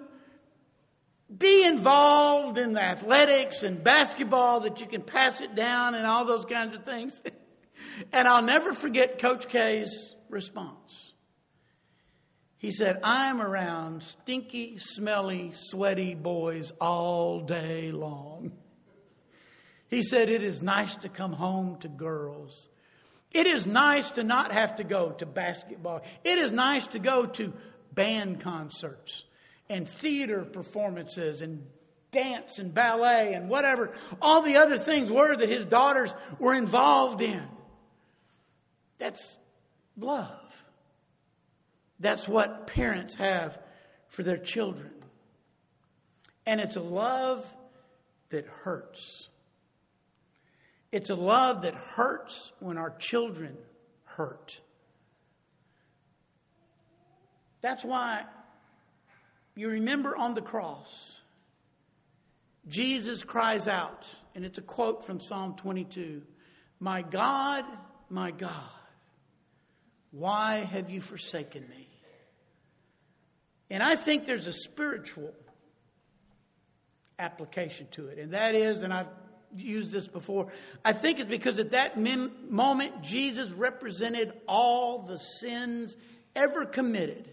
be 1.36 1.66
involved 1.66 2.56
in 2.56 2.72
the 2.72 2.82
athletics 2.82 3.62
and 3.62 3.82
basketball 3.82 4.60
that 4.60 4.80
you 4.80 4.86
can 4.86 5.02
pass 5.02 5.40
it 5.40 5.54
down 5.54 5.94
and 5.94 6.06
all 6.06 6.24
those 6.24 6.44
kinds 6.44 6.74
of 6.74 6.84
things. 6.84 7.20
and 8.12 8.26
I'll 8.26 8.42
never 8.42 8.72
forget 8.72 9.18
Coach 9.18 9.48
K's 9.48 10.14
response. 10.30 11.12
He 12.56 12.70
said, 12.70 13.00
I'm 13.04 13.40
around 13.40 14.02
stinky, 14.02 14.78
smelly, 14.78 15.52
sweaty 15.54 16.14
boys 16.14 16.72
all 16.80 17.40
day 17.40 17.92
long. 17.92 18.52
He 19.90 20.02
said, 20.02 20.28
It 20.28 20.42
is 20.42 20.60
nice 20.60 20.96
to 20.96 21.08
come 21.08 21.32
home 21.32 21.78
to 21.78 21.88
girls. 21.88 22.68
It 23.30 23.46
is 23.46 23.66
nice 23.66 24.10
to 24.12 24.22
not 24.22 24.52
have 24.52 24.76
to 24.76 24.84
go 24.84 25.12
to 25.12 25.24
basketball. 25.24 26.02
It 26.24 26.38
is 26.38 26.52
nice 26.52 26.86
to 26.88 26.98
go 26.98 27.24
to 27.24 27.54
band 27.94 28.40
concerts 28.40 29.24
and 29.68 29.88
theater 29.88 30.44
performances 30.44 31.42
and 31.42 31.64
dance 32.10 32.58
and 32.58 32.72
ballet 32.72 33.34
and 33.34 33.48
whatever 33.48 33.92
all 34.22 34.42
the 34.42 34.56
other 34.56 34.78
things 34.78 35.10
were 35.10 35.36
that 35.36 35.48
his 35.48 35.64
daughters 35.64 36.14
were 36.38 36.54
involved 36.54 37.20
in. 37.20 37.42
That's 38.98 39.36
love. 39.96 40.64
That's 42.00 42.26
what 42.26 42.66
parents 42.66 43.14
have 43.14 43.58
for 44.08 44.22
their 44.22 44.38
children. 44.38 44.90
And 46.46 46.60
it's 46.60 46.76
a 46.76 46.80
love 46.80 47.46
that 48.30 48.46
hurts. 48.46 49.28
It's 50.90 51.10
a 51.10 51.14
love 51.14 51.62
that 51.62 51.74
hurts 51.74 52.52
when 52.60 52.78
our 52.78 52.90
children 52.96 53.56
hurt. 54.04 54.60
That's 57.60 57.84
why 57.84 58.24
you 59.58 59.70
remember 59.70 60.16
on 60.16 60.34
the 60.34 60.40
cross, 60.40 61.20
Jesus 62.68 63.24
cries 63.24 63.66
out, 63.66 64.06
and 64.36 64.44
it's 64.44 64.58
a 64.58 64.62
quote 64.62 65.04
from 65.04 65.18
Psalm 65.18 65.56
22 65.56 66.22
My 66.78 67.02
God, 67.02 67.64
my 68.08 68.30
God, 68.30 68.52
why 70.12 70.58
have 70.58 70.90
you 70.90 71.00
forsaken 71.00 71.68
me? 71.68 71.88
And 73.68 73.82
I 73.82 73.96
think 73.96 74.26
there's 74.26 74.46
a 74.46 74.52
spiritual 74.52 75.34
application 77.18 77.88
to 77.92 78.06
it, 78.06 78.18
and 78.20 78.34
that 78.34 78.54
is, 78.54 78.84
and 78.84 78.94
I've 78.94 79.10
used 79.56 79.90
this 79.90 80.06
before, 80.06 80.52
I 80.84 80.92
think 80.92 81.18
it's 81.18 81.28
because 81.28 81.58
at 81.58 81.72
that 81.72 81.98
moment, 81.98 83.02
Jesus 83.02 83.50
represented 83.50 84.34
all 84.46 85.02
the 85.02 85.16
sins 85.16 85.96
ever 86.36 86.64
committed 86.64 87.28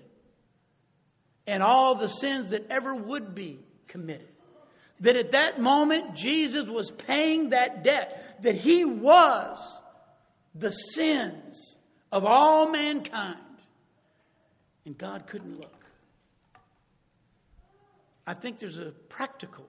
and 1.47 1.61
all 1.61 1.95
the 1.95 2.07
sins 2.07 2.49
that 2.49 2.69
ever 2.69 2.93
would 2.93 3.35
be 3.35 3.59
committed. 3.87 4.27
that 5.01 5.15
at 5.17 5.31
that 5.33 5.59
moment 5.59 6.15
Jesus 6.15 6.67
was 6.67 6.89
paying 6.89 7.49
that 7.49 7.83
debt, 7.83 8.41
that 8.43 8.55
he 8.55 8.85
was 8.85 9.57
the 10.53 10.71
sins 10.71 11.75
of 12.11 12.23
all 12.25 12.69
mankind. 12.69 13.37
And 14.85 14.97
God 14.97 15.27
couldn't 15.27 15.59
look. 15.59 15.85
I 18.25 18.33
think 18.33 18.59
there's 18.59 18.77
a 18.77 18.91
practical 19.09 19.67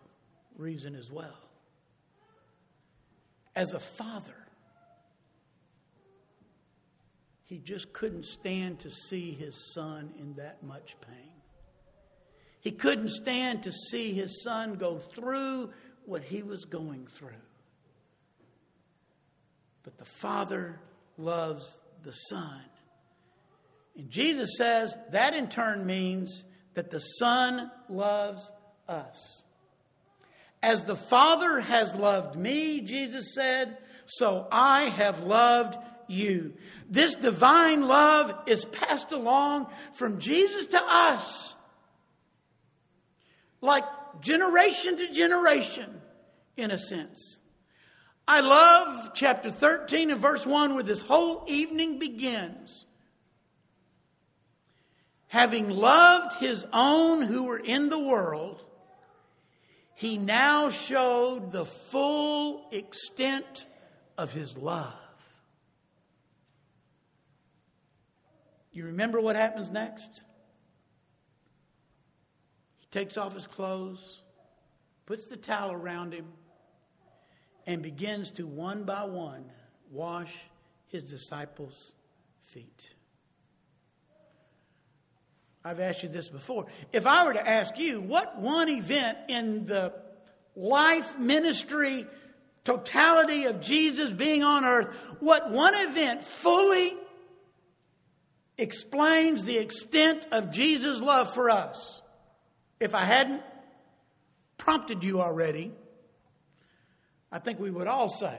reason 0.57 0.95
as 0.95 1.11
well. 1.11 1.39
As 3.55 3.73
a 3.73 3.81
father, 3.81 4.37
he 7.45 7.59
just 7.59 7.93
couldn't 7.93 8.27
stand 8.27 8.81
to 8.81 8.91
see 8.91 9.33
his 9.33 9.73
son 9.75 10.11
in 10.19 10.35
that 10.35 10.63
much 10.63 10.97
pain. 11.01 11.36
He 12.67 12.73
couldn't 12.73 13.11
stand 13.11 13.63
to 13.63 13.73
see 13.73 14.13
his 14.13 14.43
son 14.43 14.75
go 14.75 14.99
through 14.99 15.71
what 16.05 16.25
he 16.25 16.43
was 16.43 16.65
going 16.65 17.07
through. 17.07 17.29
But 19.85 19.99
the 19.99 20.05
Father 20.05 20.81
loves 21.17 21.79
the 22.03 22.11
Son. 22.11 22.61
And 23.97 24.11
Jesus 24.11 24.57
says 24.57 24.97
that 25.13 25.33
in 25.33 25.47
turn 25.47 25.87
means 25.87 26.45
that 26.75 26.91
the 26.91 26.99
Son 26.99 27.71
loves 27.89 28.51
us. 28.89 29.45
As 30.61 30.83
the 30.83 30.97
Father 30.97 31.61
has 31.61 31.95
loved 31.95 32.35
me, 32.35 32.81
Jesus 32.81 33.33
said, 33.33 33.79
so 34.07 34.49
I 34.51 34.87
have 34.87 35.21
loved 35.21 35.79
you. 36.09 36.55
This 36.91 37.15
divine 37.15 37.87
love 37.87 38.35
is 38.49 38.65
passed 38.65 39.13
along 39.13 39.69
from 39.93 40.19
Jesus 40.19 40.67
to 40.67 40.83
us 40.85 41.53
like 43.61 43.85
generation 44.21 44.97
to 44.99 45.13
generation, 45.13 46.01
in 46.57 46.71
a 46.71 46.79
sense. 46.79 47.39
I 48.29 48.41
love 48.41 49.11
chapter 49.15 49.51
13 49.51 50.11
and 50.11 50.21
verse 50.21 50.45
1 50.45 50.75
where 50.75 50.83
this 50.83 51.03
whole 51.03 51.45
evening 51.47 51.99
begins. 51.99 52.85
Having 55.29 55.71
loved 55.71 56.39
his 56.39 56.65
own 56.73 57.23
who 57.23 57.45
were 57.45 57.59
in 57.59 57.89
the 57.89 57.99
world, 57.99 58.65
he 59.95 60.19
now 60.19 60.71
showed 60.71 61.53
the 61.53 61.67
full 61.67 62.69
extent 62.71 63.67
of 64.19 64.33
his 64.33 64.57
love. 64.57 64.93
You 68.73 68.87
remember 68.87 69.21
what 69.21 69.37
happens 69.37 69.71
next? 69.71 70.23
Takes 72.91 73.17
off 73.17 73.35
his 73.35 73.47
clothes, 73.47 74.23
puts 75.07 75.27
the 75.27 75.37
towel 75.37 75.73
around 75.73 76.13
him, 76.13 76.27
and 77.67 77.83
begins 77.83 78.31
to 78.33 78.47
one 78.47 78.85
by 78.85 79.05
one 79.05 79.45
wash 79.91 80.33
his 80.89 81.03
disciples' 81.03 81.95
feet. 82.45 82.95
I've 85.65 85.81
asked 85.81 86.05
you 86.05 86.09
this 86.09 86.29
before. 86.29 86.67
If 86.93 87.07
I 87.07 87.25
were 87.25 87.33
to 87.33 87.49
ask 87.49 87.77
you, 87.79 88.01
what 88.01 88.39
one 88.39 88.69
event 88.69 89.19
in 89.29 89.67
the 89.67 89.93
life, 90.55 91.19
ministry, 91.19 92.07
totality 92.65 93.47
of 93.47 93.61
Jesus 93.61 94.13
being 94.13 94.45
on 94.45 94.65
earth, 94.65 94.89
what 95.19 95.51
one 95.51 95.75
event 95.75 96.23
fully 96.23 96.95
explains 98.57 99.45
the 99.45 99.59
extent 99.59 100.29
of 100.31 100.53
Jesus' 100.53 101.01
love 101.01 101.35
for 101.35 101.51
us? 101.51 101.96
If 102.79 102.95
I 102.95 103.05
hadn't 103.05 103.43
prompted 104.59 105.03
you 105.03 105.21
already, 105.21 105.73
I 107.33 107.39
think 107.39 107.59
we 107.59 107.71
would 107.71 107.87
all 107.87 108.09
say 108.09 108.39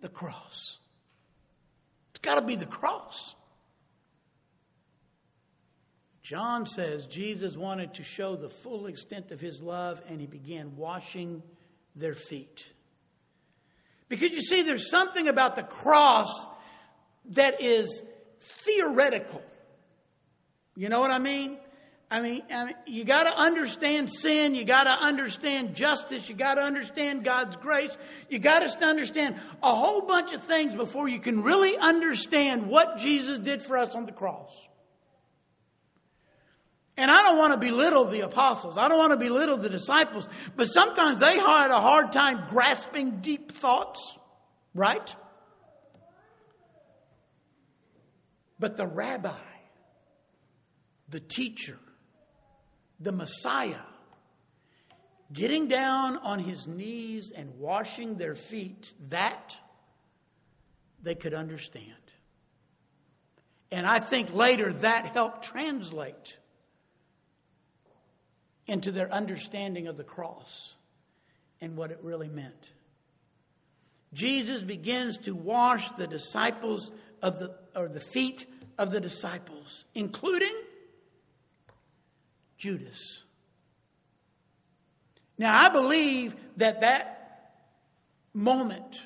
the 0.00 0.08
cross. 0.08 0.78
It's 2.10 2.20
got 2.20 2.36
to 2.36 2.42
be 2.42 2.56
the 2.56 2.66
cross. 2.66 3.34
John 6.22 6.66
says 6.66 7.06
Jesus 7.06 7.56
wanted 7.56 7.94
to 7.94 8.04
show 8.04 8.36
the 8.36 8.50
full 8.50 8.86
extent 8.86 9.30
of 9.30 9.40
his 9.40 9.62
love 9.62 10.02
and 10.08 10.20
he 10.20 10.26
began 10.26 10.76
washing 10.76 11.42
their 11.96 12.14
feet. 12.14 12.66
Because 14.08 14.30
you 14.32 14.42
see, 14.42 14.62
there's 14.62 14.90
something 14.90 15.28
about 15.28 15.56
the 15.56 15.62
cross 15.62 16.46
that 17.30 17.62
is 17.62 18.02
theoretical. 18.40 19.42
You 20.76 20.88
know 20.88 21.00
what 21.00 21.10
I 21.10 21.18
mean? 21.18 21.58
I 22.10 22.20
mean, 22.20 22.42
I 22.50 22.64
mean 22.64 22.74
you 22.86 23.04
got 23.04 23.24
to 23.24 23.36
understand 23.36 24.10
sin. 24.10 24.54
You 24.54 24.64
got 24.64 24.84
to 24.84 24.90
understand 24.90 25.74
justice. 25.74 26.28
You 26.28 26.34
got 26.34 26.54
to 26.54 26.62
understand 26.62 27.22
God's 27.22 27.56
grace. 27.56 27.96
You 28.30 28.38
got 28.38 28.60
to 28.60 28.86
understand 28.86 29.36
a 29.62 29.74
whole 29.74 30.02
bunch 30.02 30.32
of 30.32 30.42
things 30.42 30.74
before 30.74 31.08
you 31.08 31.20
can 31.20 31.42
really 31.42 31.76
understand 31.76 32.66
what 32.68 32.98
Jesus 32.98 33.38
did 33.38 33.60
for 33.60 33.76
us 33.76 33.94
on 33.94 34.06
the 34.06 34.12
cross. 34.12 34.52
And 36.96 37.12
I 37.12 37.22
don't 37.22 37.38
want 37.38 37.52
to 37.52 37.58
belittle 37.58 38.06
the 38.06 38.20
apostles. 38.20 38.76
I 38.76 38.88
don't 38.88 38.98
want 38.98 39.12
to 39.12 39.18
belittle 39.18 39.56
the 39.56 39.68
disciples. 39.68 40.28
But 40.56 40.66
sometimes 40.66 41.20
they 41.20 41.38
had 41.38 41.70
a 41.70 41.80
hard 41.80 42.10
time 42.12 42.44
grasping 42.48 43.20
deep 43.20 43.52
thoughts, 43.52 44.16
right? 44.74 45.14
But 48.58 48.76
the 48.76 48.86
rabbi, 48.86 49.30
the 51.08 51.20
teacher, 51.20 51.78
the 53.00 53.12
Messiah, 53.12 53.80
getting 55.32 55.68
down 55.68 56.18
on 56.18 56.38
his 56.38 56.66
knees 56.66 57.30
and 57.30 57.58
washing 57.58 58.16
their 58.16 58.34
feet, 58.34 58.92
that 59.08 59.56
they 61.02 61.14
could 61.14 61.34
understand. 61.34 61.92
And 63.70 63.86
I 63.86 63.98
think 63.98 64.32
later 64.32 64.72
that 64.72 65.06
helped 65.06 65.44
translate 65.44 66.36
into 68.66 68.90
their 68.90 69.12
understanding 69.12 69.86
of 69.86 69.96
the 69.96 70.04
cross 70.04 70.74
and 71.60 71.76
what 71.76 71.90
it 71.90 71.98
really 72.02 72.28
meant. 72.28 72.72
Jesus 74.12 74.62
begins 74.62 75.18
to 75.18 75.34
wash 75.34 75.90
the 75.90 76.06
disciples 76.06 76.90
of 77.20 77.38
the 77.38 77.54
or 77.74 77.88
the 77.88 78.00
feet 78.00 78.46
of 78.78 78.90
the 78.90 79.00
disciples, 79.00 79.84
including 79.94 80.54
Judas. 82.58 83.22
Now, 85.38 85.56
I 85.64 85.68
believe 85.70 86.34
that 86.56 86.80
that 86.80 87.54
moment 88.34 88.98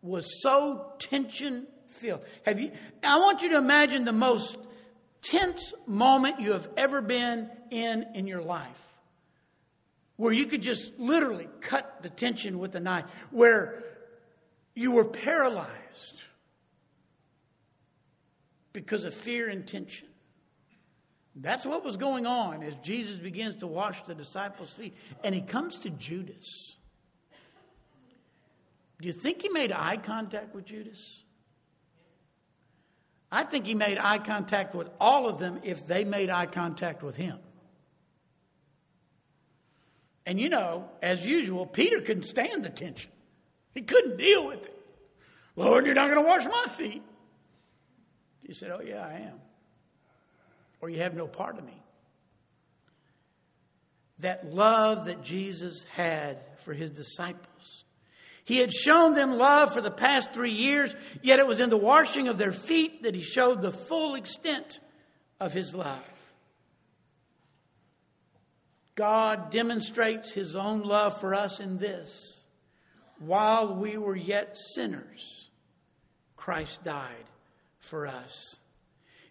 was 0.00 0.40
so 0.40 0.92
tension 0.98 1.66
filled. 1.88 2.24
Have 2.44 2.60
you? 2.60 2.70
I 3.02 3.18
want 3.18 3.42
you 3.42 3.50
to 3.50 3.58
imagine 3.58 4.04
the 4.04 4.12
most 4.12 4.56
tense 5.20 5.74
moment 5.86 6.40
you 6.40 6.52
have 6.52 6.68
ever 6.76 7.02
been 7.02 7.50
in 7.70 8.06
in 8.14 8.26
your 8.26 8.42
life, 8.42 8.98
where 10.16 10.32
you 10.32 10.46
could 10.46 10.62
just 10.62 10.98
literally 10.98 11.48
cut 11.60 12.02
the 12.02 12.10
tension 12.10 12.60
with 12.60 12.74
a 12.76 12.80
knife, 12.80 13.06
where 13.30 13.82
you 14.74 14.92
were 14.92 15.04
paralyzed 15.04 16.22
because 18.72 19.04
of 19.04 19.12
fear 19.12 19.48
and 19.48 19.66
tension. 19.66 20.08
That's 21.34 21.64
what 21.64 21.84
was 21.84 21.96
going 21.96 22.26
on 22.26 22.62
as 22.62 22.74
Jesus 22.82 23.18
begins 23.18 23.56
to 23.56 23.66
wash 23.66 24.02
the 24.02 24.14
disciples' 24.14 24.74
feet. 24.74 24.94
And 25.24 25.34
he 25.34 25.40
comes 25.40 25.78
to 25.80 25.90
Judas. 25.90 26.76
Do 29.00 29.06
you 29.06 29.12
think 29.12 29.42
he 29.42 29.48
made 29.48 29.72
eye 29.72 29.96
contact 29.96 30.54
with 30.54 30.66
Judas? 30.66 31.22
I 33.30 33.44
think 33.44 33.66
he 33.66 33.74
made 33.74 33.96
eye 33.96 34.18
contact 34.18 34.74
with 34.74 34.90
all 35.00 35.26
of 35.26 35.38
them 35.38 35.60
if 35.62 35.86
they 35.86 36.04
made 36.04 36.28
eye 36.28 36.46
contact 36.46 37.02
with 37.02 37.16
him. 37.16 37.38
And 40.26 40.38
you 40.38 40.50
know, 40.50 40.88
as 41.00 41.24
usual, 41.24 41.66
Peter 41.66 42.00
couldn't 42.00 42.24
stand 42.24 42.62
the 42.62 42.70
tension. 42.70 43.10
He 43.74 43.80
couldn't 43.80 44.18
deal 44.18 44.46
with 44.46 44.66
it. 44.66 44.78
Lord, 45.56 45.86
you're 45.86 45.94
not 45.94 46.10
going 46.10 46.22
to 46.22 46.28
wash 46.28 46.44
my 46.44 46.70
feet. 46.70 47.02
He 48.46 48.52
said, 48.52 48.70
Oh, 48.70 48.82
yeah, 48.84 49.04
I 49.04 49.14
am 49.14 49.40
or 50.82 50.90
you 50.90 50.98
have 50.98 51.14
no 51.14 51.26
part 51.26 51.56
of 51.56 51.64
me. 51.64 51.80
That 54.18 54.52
love 54.52 55.06
that 55.06 55.22
Jesus 55.22 55.84
had 55.92 56.40
for 56.58 56.74
his 56.74 56.90
disciples. 56.90 57.84
He 58.44 58.58
had 58.58 58.72
shown 58.72 59.14
them 59.14 59.38
love 59.38 59.72
for 59.72 59.80
the 59.80 59.90
past 59.90 60.32
three 60.32 60.52
years, 60.52 60.94
yet 61.22 61.38
it 61.38 61.46
was 61.46 61.60
in 61.60 61.70
the 61.70 61.76
washing 61.76 62.26
of 62.26 62.36
their 62.36 62.52
feet 62.52 63.04
that 63.04 63.14
he 63.14 63.22
showed 63.22 63.62
the 63.62 63.70
full 63.70 64.16
extent 64.16 64.80
of 65.40 65.52
his 65.52 65.74
love. 65.74 66.02
God 68.96 69.50
demonstrates 69.50 70.32
his 70.32 70.56
own 70.56 70.82
love 70.82 71.18
for 71.18 71.34
us 71.34 71.60
in 71.60 71.78
this. 71.78 72.44
While 73.20 73.76
we 73.76 73.96
were 73.96 74.16
yet 74.16 74.56
sinners, 74.74 75.48
Christ 76.36 76.82
died 76.82 77.24
for 77.78 78.06
us. 78.06 78.56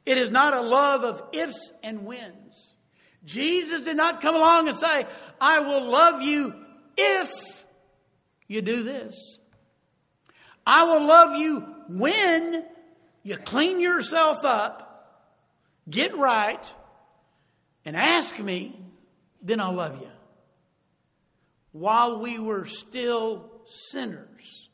It 0.06 0.18
is 0.18 0.32
not 0.32 0.54
a 0.54 0.62
love 0.62 1.04
of 1.04 1.22
ifs 1.32 1.72
and 1.84 2.06
whens. 2.06 2.76
Jesus 3.24 3.82
did 3.82 3.98
not 3.98 4.22
come 4.22 4.36
along 4.36 4.68
and 4.68 4.78
say, 4.78 5.06
I 5.40 5.60
will 5.60 5.90
love 5.90 6.22
you 6.22 6.56
if 6.98 7.66
you 8.48 8.62
do 8.62 8.84
this. 8.84 9.40
I 10.66 10.84
will 10.86 11.06
love 11.06 11.36
you 11.36 11.66
when 11.88 12.66
you 13.24 13.38
clean 13.38 13.80
yourself 13.80 14.44
up, 14.44 15.28
get 15.90 16.18
right, 16.18 16.64
and 17.86 17.96
ask 17.96 18.38
me, 18.40 18.80
then 19.42 19.60
I'll 19.60 19.74
love 19.74 20.00
you. 20.00 20.10
While 21.72 22.20
we 22.20 22.40
were 22.40 22.66
still 22.66 23.50
sinners, 23.92 24.70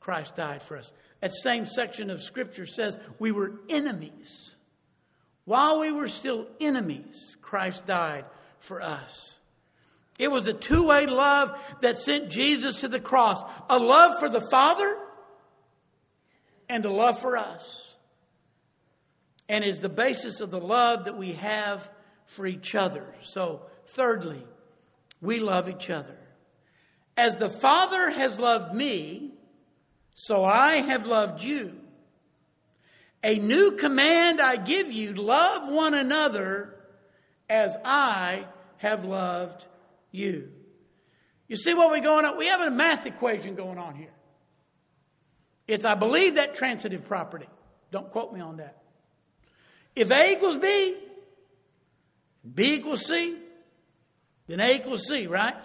Christ 0.00 0.36
died 0.36 0.62
for 0.62 0.76
us. 0.76 0.92
That 1.26 1.34
same 1.34 1.66
section 1.66 2.08
of 2.10 2.22
Scripture 2.22 2.66
says 2.66 2.96
we 3.18 3.32
were 3.32 3.54
enemies. 3.68 4.54
While 5.44 5.80
we 5.80 5.90
were 5.90 6.06
still 6.06 6.46
enemies, 6.60 7.36
Christ 7.42 7.84
died 7.84 8.26
for 8.60 8.80
us. 8.80 9.36
It 10.20 10.30
was 10.30 10.46
a 10.46 10.52
two 10.52 10.86
way 10.86 11.06
love 11.06 11.50
that 11.80 11.96
sent 11.96 12.30
Jesus 12.30 12.78
to 12.82 12.86
the 12.86 13.00
cross 13.00 13.42
a 13.68 13.76
love 13.76 14.20
for 14.20 14.28
the 14.28 14.46
Father 14.52 14.96
and 16.68 16.84
a 16.84 16.92
love 16.92 17.18
for 17.18 17.36
us. 17.36 17.96
And 19.48 19.64
is 19.64 19.80
the 19.80 19.88
basis 19.88 20.40
of 20.40 20.52
the 20.52 20.60
love 20.60 21.06
that 21.06 21.18
we 21.18 21.32
have 21.32 21.90
for 22.26 22.46
each 22.46 22.76
other. 22.76 23.04
So, 23.22 23.62
thirdly, 23.88 24.46
we 25.20 25.40
love 25.40 25.68
each 25.68 25.90
other. 25.90 26.18
As 27.16 27.34
the 27.34 27.50
Father 27.50 28.10
has 28.10 28.38
loved 28.38 28.72
me, 28.72 29.32
so 30.16 30.44
I 30.44 30.76
have 30.76 31.06
loved 31.06 31.44
you. 31.44 31.76
A 33.22 33.38
new 33.38 33.72
command 33.72 34.40
I 34.40 34.56
give 34.56 34.90
you 34.90 35.12
love 35.12 35.70
one 35.70 35.94
another 35.94 36.74
as 37.48 37.76
I 37.84 38.46
have 38.78 39.04
loved 39.04 39.64
you. 40.10 40.50
You 41.48 41.56
see 41.56 41.74
what 41.74 41.90
we're 41.90 42.00
going 42.00 42.24
on? 42.24 42.36
We 42.38 42.46
have 42.46 42.60
a 42.60 42.70
math 42.70 43.06
equation 43.06 43.54
going 43.54 43.78
on 43.78 43.94
here. 43.94 44.12
It's, 45.68 45.84
I 45.84 45.94
believe, 45.94 46.36
that 46.36 46.54
transitive 46.54 47.04
property. 47.04 47.48
Don't 47.90 48.10
quote 48.10 48.32
me 48.32 48.40
on 48.40 48.56
that. 48.56 48.82
If 49.94 50.10
A 50.10 50.32
equals 50.32 50.56
B, 50.56 50.96
B 52.54 52.74
equals 52.74 53.06
C, 53.06 53.36
then 54.46 54.60
A 54.60 54.76
equals 54.76 55.06
C, 55.06 55.26
right? 55.26 55.56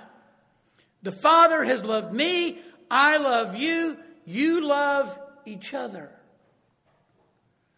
The 1.03 1.11
Father 1.11 1.63
has 1.63 1.83
loved 1.83 2.13
me, 2.13 2.59
I 2.89 3.17
love 3.17 3.55
you, 3.55 3.97
you 4.25 4.65
love 4.67 5.17
each 5.45 5.73
other. 5.73 6.11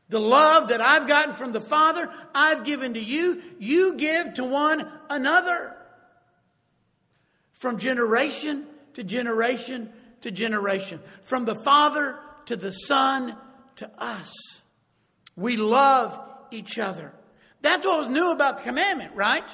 The 0.09 0.19
love 0.19 0.67
that 0.67 0.81
I've 0.81 1.07
gotten 1.07 1.33
from 1.33 1.53
the 1.53 1.61
Father, 1.61 2.09
I've 2.35 2.65
given 2.65 2.93
to 2.95 2.99
you, 2.99 3.41
you 3.59 3.95
give 3.95 4.35
to 4.35 4.43
one 4.43 4.87
another. 5.09 5.75
From 7.53 7.77
generation 7.77 8.65
to 8.93 9.03
generation 9.03 9.91
to 10.21 10.31
generation. 10.31 10.99
From 11.23 11.45
the 11.45 11.55
Father 11.55 12.19
to 12.45 12.55
the 12.55 12.71
Son 12.71 13.35
to 13.77 13.89
us. 13.97 14.33
We 15.35 15.57
love 15.57 16.19
each 16.51 16.77
other. 16.77 17.13
That's 17.61 17.85
what 17.85 17.99
was 17.99 18.09
new 18.09 18.31
about 18.31 18.57
the 18.57 18.63
commandment, 18.63 19.15
right? 19.15 19.49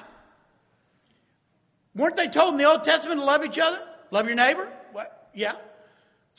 Weren't 1.95 2.15
they 2.15 2.27
told 2.27 2.53
in 2.53 2.57
the 2.57 2.65
Old 2.65 2.83
Testament 2.83 3.19
to 3.19 3.25
love 3.25 3.45
each 3.45 3.59
other? 3.59 3.79
Love 4.11 4.25
your 4.25 4.35
neighbor? 4.35 4.67
What? 4.91 5.29
Yeah. 5.33 5.53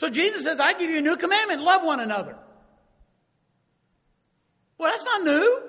So 0.00 0.08
Jesus 0.08 0.44
says, 0.44 0.58
I 0.58 0.72
give 0.72 0.88
you 0.88 0.96
a 0.96 1.02
new 1.02 1.18
commandment 1.18 1.60
love 1.60 1.84
one 1.84 2.00
another. 2.00 2.34
Well, 4.78 4.90
that's 4.90 5.04
not 5.04 5.24
new. 5.24 5.60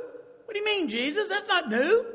What 0.45 0.53
do 0.53 0.57
you 0.57 0.63
mean, 0.63 0.87
Jesus? 0.87 1.27
That's 1.27 1.49
not 1.49 1.69
new. 1.69 2.05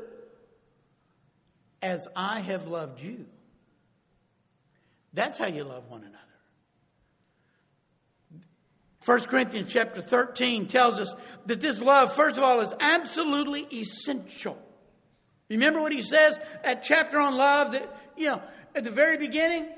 As 1.79 2.07
I 2.15 2.39
have 2.39 2.65
loved 2.65 3.03
you. 3.03 3.27
That's 5.13 5.37
how 5.37 5.45
you 5.45 5.63
love 5.63 5.91
one 5.91 6.01
another. 6.01 6.17
1 9.05 9.19
Corinthians 9.25 9.71
chapter 9.71 10.01
13 10.01 10.67
tells 10.67 10.99
us 10.99 11.13
that 11.45 11.61
this 11.61 11.79
love, 11.79 12.11
first 12.15 12.35
of 12.35 12.43
all, 12.43 12.61
is 12.61 12.73
absolutely 12.79 13.67
essential. 13.71 14.57
Remember 15.49 15.81
what 15.81 15.91
he 15.91 16.01
says 16.01 16.39
at 16.63 16.81
chapter 16.81 17.19
on 17.19 17.35
love 17.35 17.73
that, 17.73 17.95
you 18.17 18.25
know, 18.25 18.41
at 18.73 18.83
the 18.83 18.89
very 18.89 19.19
beginning? 19.19 19.69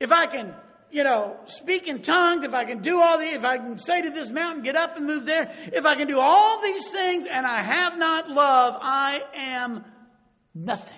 If 0.00 0.12
I 0.12 0.24
can, 0.24 0.54
you 0.90 1.04
know, 1.04 1.36
speak 1.46 1.88
in 1.88 2.02
tongues, 2.02 2.44
if 2.44 2.54
I 2.54 2.64
can 2.64 2.82
do 2.82 3.00
all 3.00 3.18
the, 3.18 3.24
if 3.24 3.44
I 3.44 3.58
can 3.58 3.78
say 3.78 4.02
to 4.02 4.10
this 4.10 4.30
mountain, 4.30 4.62
get 4.62 4.76
up 4.76 4.96
and 4.96 5.06
move 5.06 5.24
there, 5.24 5.52
if 5.72 5.86
I 5.86 5.94
can 5.94 6.08
do 6.08 6.18
all 6.18 6.60
these 6.62 6.88
things 6.90 7.26
and 7.26 7.46
I 7.46 7.62
have 7.62 7.96
not 7.98 8.28
love, 8.30 8.76
I 8.80 9.22
am 9.34 9.84
nothing. 10.54 10.96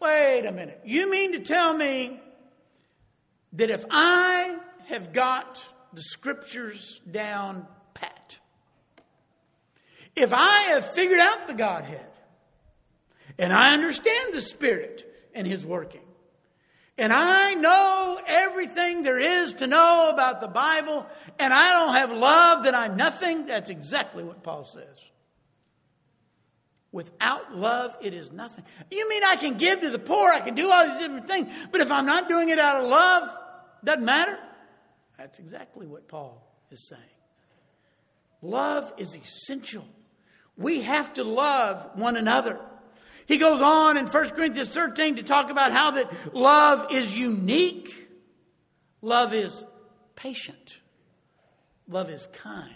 Wait 0.00 0.44
a 0.46 0.52
minute. 0.52 0.80
You 0.84 1.10
mean 1.10 1.32
to 1.32 1.40
tell 1.40 1.74
me 1.74 2.20
that 3.54 3.70
if 3.70 3.84
I 3.90 4.58
have 4.86 5.12
got 5.12 5.62
the 5.92 6.02
scriptures 6.02 7.00
down 7.10 7.66
pat, 7.94 8.38
if 10.16 10.32
I 10.32 10.60
have 10.72 10.86
figured 10.86 11.20
out 11.20 11.46
the 11.46 11.54
Godhead, 11.54 12.06
and 13.38 13.52
I 13.52 13.72
understand 13.74 14.34
the 14.34 14.40
Spirit 14.40 15.06
and 15.34 15.46
His 15.46 15.64
working, 15.64 16.02
and 16.98 17.12
I 17.12 17.54
know 17.54 18.20
everything 18.26 19.02
there 19.02 19.18
is 19.18 19.54
to 19.54 19.66
know 19.66 20.10
about 20.12 20.40
the 20.40 20.48
Bible, 20.48 21.06
and 21.38 21.52
I 21.52 21.72
don't 21.72 21.94
have 21.94 22.12
love, 22.12 22.64
then 22.64 22.74
I'm 22.74 22.96
nothing, 22.96 23.46
that's 23.46 23.70
exactly 23.70 24.22
what 24.22 24.42
Paul 24.42 24.64
says. 24.64 25.04
Without 26.92 27.56
love, 27.56 27.96
it 28.00 28.14
is 28.14 28.32
nothing. 28.32 28.64
You 28.90 29.08
mean 29.08 29.22
I 29.24 29.36
can 29.36 29.56
give 29.56 29.80
to 29.80 29.90
the 29.90 29.98
poor, 29.98 30.30
I 30.30 30.40
can 30.40 30.54
do 30.54 30.70
all 30.70 30.88
these 30.88 30.98
different 30.98 31.28
things, 31.28 31.48
but 31.70 31.80
if 31.80 31.90
I'm 31.90 32.06
not 32.06 32.28
doing 32.28 32.48
it 32.48 32.58
out 32.58 32.82
of 32.82 32.88
love, 32.88 33.36
doesn't 33.84 34.04
matter? 34.04 34.38
That's 35.16 35.38
exactly 35.38 35.86
what 35.86 36.08
Paul 36.08 36.46
is 36.70 36.88
saying. 36.88 37.02
Love 38.42 38.92
is 38.96 39.14
essential. 39.14 39.84
We 40.56 40.82
have 40.82 41.12
to 41.14 41.24
love 41.24 41.90
one 41.94 42.16
another. 42.16 42.58
He 43.30 43.38
goes 43.38 43.62
on 43.62 43.96
in 43.96 44.08
1 44.08 44.30
Corinthians 44.30 44.70
13 44.70 45.14
to 45.14 45.22
talk 45.22 45.50
about 45.50 45.72
how 45.72 45.92
that 45.92 46.34
love 46.34 46.90
is 46.90 47.16
unique. 47.16 48.10
Love 49.02 49.34
is 49.34 49.64
patient. 50.16 50.78
Love 51.86 52.10
is 52.10 52.26
kind. 52.32 52.74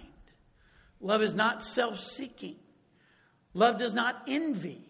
Love 1.01 1.23
is 1.23 1.35
not 1.35 1.61
self 1.61 1.99
seeking. 1.99 2.55
Love 3.53 3.79
does 3.79 3.95
not 3.95 4.23
envy. 4.29 4.87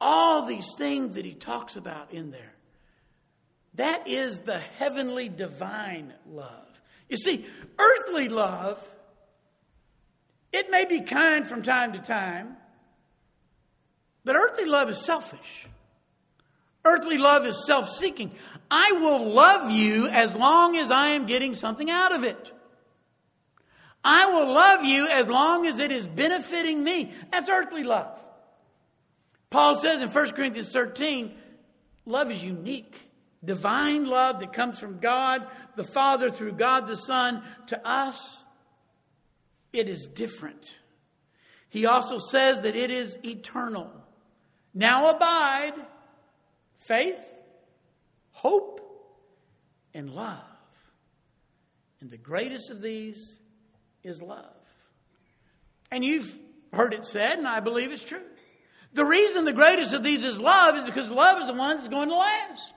All 0.00 0.46
these 0.46 0.74
things 0.78 1.16
that 1.16 1.26
he 1.26 1.34
talks 1.34 1.76
about 1.76 2.14
in 2.14 2.30
there. 2.30 2.54
That 3.74 4.08
is 4.08 4.40
the 4.40 4.58
heavenly 4.58 5.28
divine 5.28 6.14
love. 6.26 6.80
You 7.10 7.18
see, 7.18 7.44
earthly 7.78 8.30
love, 8.30 8.82
it 10.50 10.70
may 10.70 10.86
be 10.86 11.00
kind 11.02 11.46
from 11.46 11.62
time 11.62 11.92
to 11.92 11.98
time, 11.98 12.56
but 14.24 14.36
earthly 14.36 14.64
love 14.64 14.90
is 14.90 15.04
selfish. 15.04 15.66
Earthly 16.84 17.18
love 17.18 17.46
is 17.46 17.64
self 17.66 17.88
seeking. 17.88 18.32
I 18.70 18.92
will 18.92 19.28
love 19.30 19.70
you 19.70 20.08
as 20.08 20.34
long 20.34 20.76
as 20.76 20.90
I 20.90 21.08
am 21.08 21.26
getting 21.26 21.54
something 21.54 21.90
out 21.90 22.12
of 22.12 22.24
it. 22.24 22.52
I 24.04 24.32
will 24.32 24.52
love 24.52 24.84
you 24.84 25.06
as 25.06 25.28
long 25.28 25.66
as 25.66 25.78
it 25.78 25.92
is 25.92 26.08
benefiting 26.08 26.82
me. 26.82 27.12
That's 27.30 27.48
earthly 27.48 27.84
love. 27.84 28.18
Paul 29.50 29.76
says 29.76 30.02
in 30.02 30.08
1 30.08 30.30
Corinthians 30.30 30.70
13, 30.70 31.32
love 32.06 32.30
is 32.30 32.42
unique. 32.42 33.10
Divine 33.44 34.06
love 34.06 34.40
that 34.40 34.52
comes 34.52 34.80
from 34.80 34.98
God 34.98 35.46
the 35.76 35.84
Father 35.84 36.30
through 36.30 36.52
God 36.52 36.86
the 36.86 36.96
Son 36.96 37.42
to 37.68 37.86
us, 37.86 38.44
it 39.72 39.88
is 39.88 40.06
different. 40.06 40.74
He 41.68 41.86
also 41.86 42.18
says 42.18 42.60
that 42.60 42.76
it 42.76 42.90
is 42.90 43.18
eternal. 43.24 43.90
Now 44.74 45.10
abide 45.10 45.74
faith, 46.78 47.22
hope, 48.30 48.80
and 49.94 50.10
love. 50.10 50.40
And 52.00 52.10
the 52.10 52.18
greatest 52.18 52.70
of 52.70 52.82
these 52.82 53.38
is 54.02 54.20
love. 54.20 54.46
And 55.90 56.04
you've 56.04 56.36
heard 56.72 56.94
it 56.94 57.04
said, 57.04 57.38
and 57.38 57.46
I 57.46 57.60
believe 57.60 57.92
it's 57.92 58.04
true. 58.04 58.22
The 58.94 59.04
reason 59.04 59.44
the 59.44 59.52
greatest 59.52 59.92
of 59.92 60.02
these 60.02 60.24
is 60.24 60.38
love 60.40 60.76
is 60.76 60.84
because 60.84 61.08
love 61.10 61.40
is 61.40 61.46
the 61.46 61.54
one 61.54 61.76
that's 61.76 61.88
going 61.88 62.08
to 62.08 62.16
last. 62.16 62.74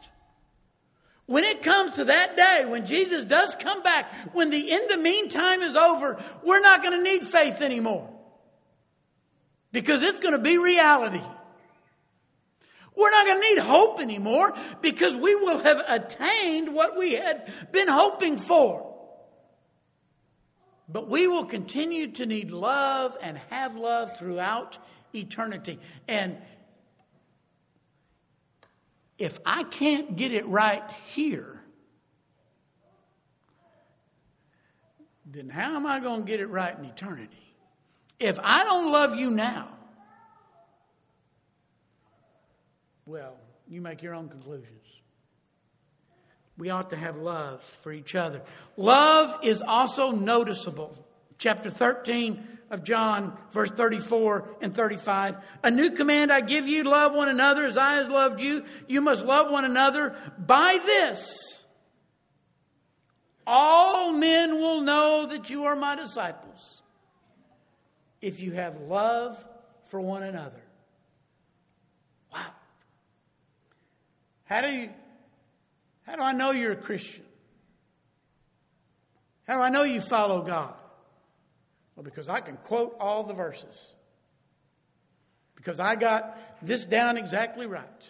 When 1.25 1.43
it 1.43 1.63
comes 1.63 1.93
to 1.93 2.05
that 2.05 2.37
day, 2.37 2.65
when 2.65 2.85
Jesus 2.85 3.23
does 3.23 3.55
come 3.55 3.81
back, 3.81 4.33
when 4.33 4.51
the 4.51 4.71
in 4.71 4.87
the 4.89 4.97
meantime 4.97 5.61
is 5.63 5.75
over, 5.75 6.21
we're 6.43 6.61
not 6.61 6.83
going 6.83 6.97
to 6.97 7.03
need 7.03 7.23
faith 7.23 7.61
anymore. 7.61 8.09
Because 9.71 10.03
it's 10.03 10.19
going 10.19 10.33
to 10.33 10.39
be 10.39 10.57
reality. 10.57 11.23
We're 12.95 13.11
not 13.11 13.25
going 13.25 13.41
to 13.41 13.47
need 13.49 13.59
hope 13.59 13.99
anymore 13.99 14.53
because 14.81 15.13
we 15.15 15.35
will 15.35 15.59
have 15.59 15.81
attained 15.87 16.73
what 16.73 16.97
we 16.97 17.13
had 17.13 17.51
been 17.71 17.87
hoping 17.87 18.37
for. 18.37 18.93
But 20.87 21.09
we 21.09 21.27
will 21.27 21.45
continue 21.45 22.11
to 22.13 22.25
need 22.25 22.51
love 22.51 23.17
and 23.21 23.37
have 23.49 23.75
love 23.75 24.17
throughout 24.17 24.77
eternity. 25.13 25.79
And 26.07 26.37
if 29.17 29.39
I 29.45 29.63
can't 29.63 30.15
get 30.15 30.31
it 30.31 30.45
right 30.47 30.83
here, 31.07 31.61
then 35.25 35.49
how 35.49 35.75
am 35.75 35.85
I 35.85 35.99
going 35.99 36.21
to 36.21 36.27
get 36.27 36.39
it 36.39 36.47
right 36.47 36.77
in 36.77 36.85
eternity? 36.85 37.55
If 38.19 38.39
I 38.41 38.63
don't 38.63 38.91
love 38.91 39.15
you 39.15 39.31
now, 39.31 39.74
well, 43.05 43.37
you 43.67 43.81
make 43.81 44.01
your 44.01 44.13
own 44.13 44.29
conclusions. 44.29 44.85
We 46.57 46.69
ought 46.69 46.89
to 46.91 46.95
have 46.95 47.17
love 47.17 47.63
for 47.81 47.91
each 47.91 48.15
other. 48.15 48.41
Love 48.77 49.39
is 49.43 49.61
also 49.61 50.11
noticeable. 50.11 50.95
Chapter 51.37 51.69
13 51.69 52.55
of 52.71 52.83
John, 52.83 53.37
verse 53.51 53.69
34 53.71 54.57
and 54.61 54.73
35. 54.73 55.37
A 55.63 55.71
new 55.71 55.91
command 55.91 56.31
I 56.31 56.41
give 56.41 56.67
you 56.67 56.83
love 56.83 57.13
one 57.13 57.27
another 57.27 57.65
as 57.65 57.77
I 57.77 57.95
have 57.95 58.09
loved 58.09 58.39
you. 58.39 58.63
You 58.87 59.01
must 59.01 59.25
love 59.25 59.51
one 59.51 59.65
another. 59.65 60.15
By 60.37 60.79
this, 60.85 61.61
all 63.45 64.13
men 64.13 64.55
will 64.55 64.81
know 64.81 65.27
that 65.27 65.49
you 65.49 65.65
are 65.65 65.75
my 65.75 65.95
disciples 65.95 66.81
if 68.21 68.39
you 68.39 68.53
have 68.53 68.79
love 68.81 69.45
for 69.87 69.99
one 69.99 70.23
another. 70.23 70.61
Wow. 72.33 72.45
How 74.45 74.61
do 74.61 74.71
you 74.71 74.89
how 76.03 76.15
do 76.15 76.21
I 76.21 76.33
know 76.33 76.51
you're 76.51 76.73
a 76.73 76.77
Christian? 76.77 77.23
How 79.47 79.57
do 79.57 79.61
I 79.61 79.69
know 79.69 79.83
you 79.83 80.01
follow 80.01 80.41
God? 80.41 80.73
Well, 81.95 82.03
because 82.03 82.29
I 82.29 82.41
can 82.41 82.57
quote 82.57 82.95
all 82.99 83.23
the 83.23 83.33
verses. 83.33 83.87
Because 85.55 85.79
I 85.79 85.95
got 85.95 86.37
this 86.61 86.85
down 86.85 87.17
exactly 87.17 87.65
right. 87.65 88.09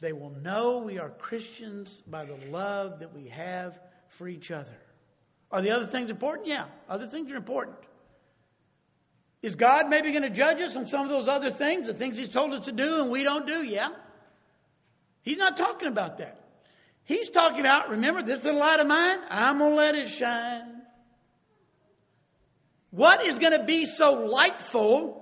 They 0.00 0.12
will 0.12 0.30
know 0.30 0.78
we 0.78 0.98
are 0.98 1.10
Christians 1.10 2.02
by 2.06 2.24
the 2.24 2.36
love 2.50 3.00
that 3.00 3.14
we 3.14 3.28
have 3.28 3.78
for 4.08 4.28
each 4.28 4.50
other. 4.50 4.76
Are 5.52 5.60
the 5.60 5.70
other 5.70 5.86
things 5.86 6.10
important? 6.10 6.48
Yeah, 6.48 6.66
other 6.88 7.06
things 7.06 7.30
are 7.32 7.36
important. 7.36 7.76
Is 9.42 9.54
God 9.54 9.88
maybe 9.88 10.10
going 10.10 10.22
to 10.22 10.30
judge 10.30 10.60
us 10.60 10.76
on 10.76 10.86
some 10.86 11.04
of 11.04 11.08
those 11.08 11.28
other 11.28 11.50
things, 11.50 11.86
the 11.86 11.94
things 11.94 12.18
He's 12.18 12.28
told 12.28 12.52
us 12.52 12.66
to 12.66 12.72
do 12.72 13.00
and 13.00 13.10
we 13.10 13.22
don't 13.22 13.46
do? 13.46 13.64
Yeah. 13.64 13.88
He's 15.22 15.38
not 15.38 15.56
talking 15.56 15.88
about 15.88 16.18
that. 16.18 16.40
He's 17.04 17.30
talking 17.30 17.60
about, 17.60 17.88
remember, 17.90 18.22
this 18.22 18.44
little 18.44 18.60
light 18.60 18.80
of 18.80 18.86
mine, 18.86 19.18
I'm 19.30 19.58
going 19.58 19.70
to 19.70 19.76
let 19.76 19.94
it 19.94 20.08
shine. 20.08 20.82
What 22.90 23.24
is 23.24 23.38
going 23.38 23.58
to 23.58 23.64
be 23.64 23.84
so 23.84 24.12
lightful? 24.26 25.16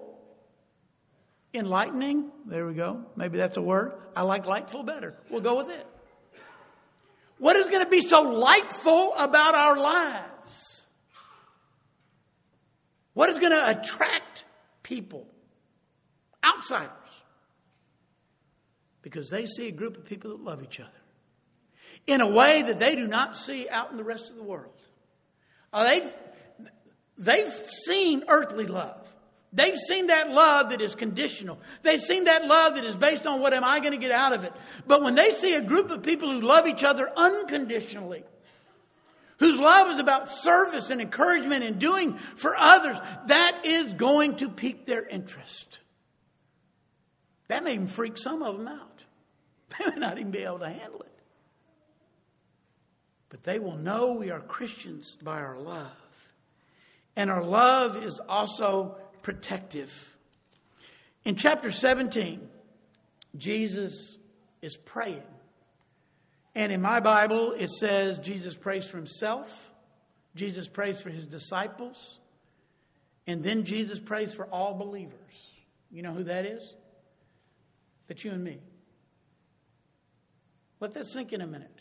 Enlightening? 1.54 2.31
There 2.46 2.66
we 2.66 2.74
go. 2.74 3.04
Maybe 3.16 3.38
that's 3.38 3.57
a 3.57 3.62
word. 3.62 3.92
I 4.14 4.22
like 4.22 4.46
lightful 4.46 4.83
better. 4.83 5.16
We'll 5.31 5.40
go 5.40 5.57
with 5.57 5.70
it. 5.70 5.87
What 7.38 7.57
is 7.57 7.68
going 7.68 7.85
to 7.85 7.90
be 7.90 8.00
so 8.00 8.22
lightful 8.22 9.14
about 9.16 9.54
our 9.54 9.78
lives? 9.78 10.28
What 13.18 13.31
is 13.31 13.38
going 13.38 13.50
to 13.50 13.68
attract 13.68 14.44
people? 14.85 15.26
Outsiders 16.44 16.92
because 19.02 19.28
they 19.28 19.44
see 19.44 19.66
a 19.66 19.72
group 19.72 19.96
of 19.96 20.04
people 20.04 20.31
that 20.31 20.40
love 20.40 20.62
each 20.62 20.78
other 20.78 21.00
in 22.07 22.20
a 22.20 22.28
way 22.28 22.62
that 22.62 22.78
they 22.78 22.94
do 22.94 23.09
not 23.09 23.35
see 23.35 23.68
out 23.68 23.90
in 23.90 23.96
the 23.96 24.04
rest 24.04 24.31
of 24.31 24.37
the 24.37 24.42
world. 24.44 24.81
Uh, 25.72 25.83
they've, 25.83 26.16
they've 27.18 27.52
seen 27.87 28.22
earthly 28.28 28.66
love. 28.66 29.12
They've 29.52 29.76
seen 29.76 30.07
that 30.07 30.31
love 30.31 30.70
that 30.70 30.81
is 30.81 30.94
conditional. 30.94 31.59
They've 31.83 32.00
seen 32.00 32.22
that 32.24 32.46
love 32.46 32.76
that 32.76 32.85
is 32.85 32.94
based 32.94 33.26
on 33.26 33.40
what 33.40 33.52
am 33.52 33.64
I 33.64 33.81
going 33.81 33.94
to 33.94 33.98
get 33.98 34.12
out 34.12 34.33
of 34.33 34.44
it. 34.44 34.52
But 34.87 35.02
when 35.02 35.16
they 35.16 35.31
see 35.31 35.57
a 35.57 35.61
group 35.61 35.90
of 35.90 36.04
people 36.04 36.31
who 36.31 36.40
love 36.40 36.68
each 36.68 36.85
other 36.85 37.11
unconditionally, 37.16 38.22
whose 39.38 39.59
love 39.59 39.88
is 39.88 39.98
about 39.98 40.31
service 40.31 40.90
and 40.90 41.01
encouragement 41.01 41.64
and 41.64 41.79
doing 41.79 42.18
for 42.37 42.57
others, 42.57 42.98
that 43.27 43.62
is 43.64 43.92
going 43.92 44.37
to 44.37 44.48
pique 44.48 44.85
their 44.87 45.07
interest. 45.07 45.79
That 47.48 47.64
may 47.64 47.74
even 47.74 47.87
freak 47.87 48.18
some 48.18 48.42
of 48.42 48.57
them 48.57 48.68
out. 48.68 48.85
They 49.79 49.90
may 49.90 49.96
not 49.96 50.18
even 50.18 50.31
be 50.31 50.38
able 50.38 50.61
to 50.61 50.68
handle 50.68 51.03
it. 51.03 51.12
But 53.29 53.42
they 53.42 53.59
will 53.59 53.77
know 53.77 54.12
we 54.12 54.31
are 54.31 54.40
Christians 54.40 55.16
by 55.22 55.40
our 55.40 55.59
love. 55.59 55.92
And 57.16 57.31
our 57.31 57.44
love 57.44 58.03
is 58.03 58.20
also 58.29 58.96
protective. 59.22 59.92
In 61.24 61.37
chapter 61.37 61.70
17, 61.70 62.48
Jesus 63.37 64.16
is 64.62 64.77
praying. 64.77 65.22
And 66.59 66.73
in 66.73 66.83
my 66.83 66.99
Bible, 66.99 67.55
it 67.57 67.71
says 67.71 68.18
Jesus 68.18 68.57
prays 68.57 68.88
for 68.88 68.97
himself, 68.97 69.71
Jesus 70.35 70.66
prays 70.66 71.01
for 71.01 71.09
his 71.09 71.25
disciples, 71.25 72.18
and 73.29 73.44
then 73.44 73.62
Jesus 73.62 74.01
prays 74.01 74.35
for 74.35 74.44
all 74.47 74.75
believers. 74.75 75.53
You 75.88 76.03
know 76.03 76.12
who 76.12 76.25
that 76.25 76.47
is? 76.47 76.75
That's 78.09 78.25
you 78.25 78.33
and 78.33 78.42
me. 78.42 78.59
Let 80.81 80.94
that 80.94 81.07
sink 81.07 81.33
in 81.33 81.42
a 81.42 81.47
minute. 81.47 81.79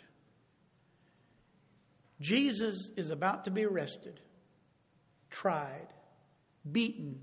Jesus 2.22 2.92
is 2.96 3.10
about 3.10 3.46
to 3.46 3.52
be 3.52 3.66
arrested, 3.66 4.20
tried, 5.32 5.88
beaten, 6.72 7.18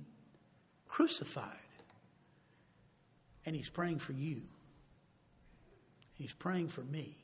crucified. 0.88 1.46
And 3.46 3.54
he's 3.54 3.70
praying 3.70 4.00
for 4.00 4.12
you. 4.12 4.42
He's 6.14 6.32
praying 6.32 6.66
for 6.66 6.82
me. 6.82 7.16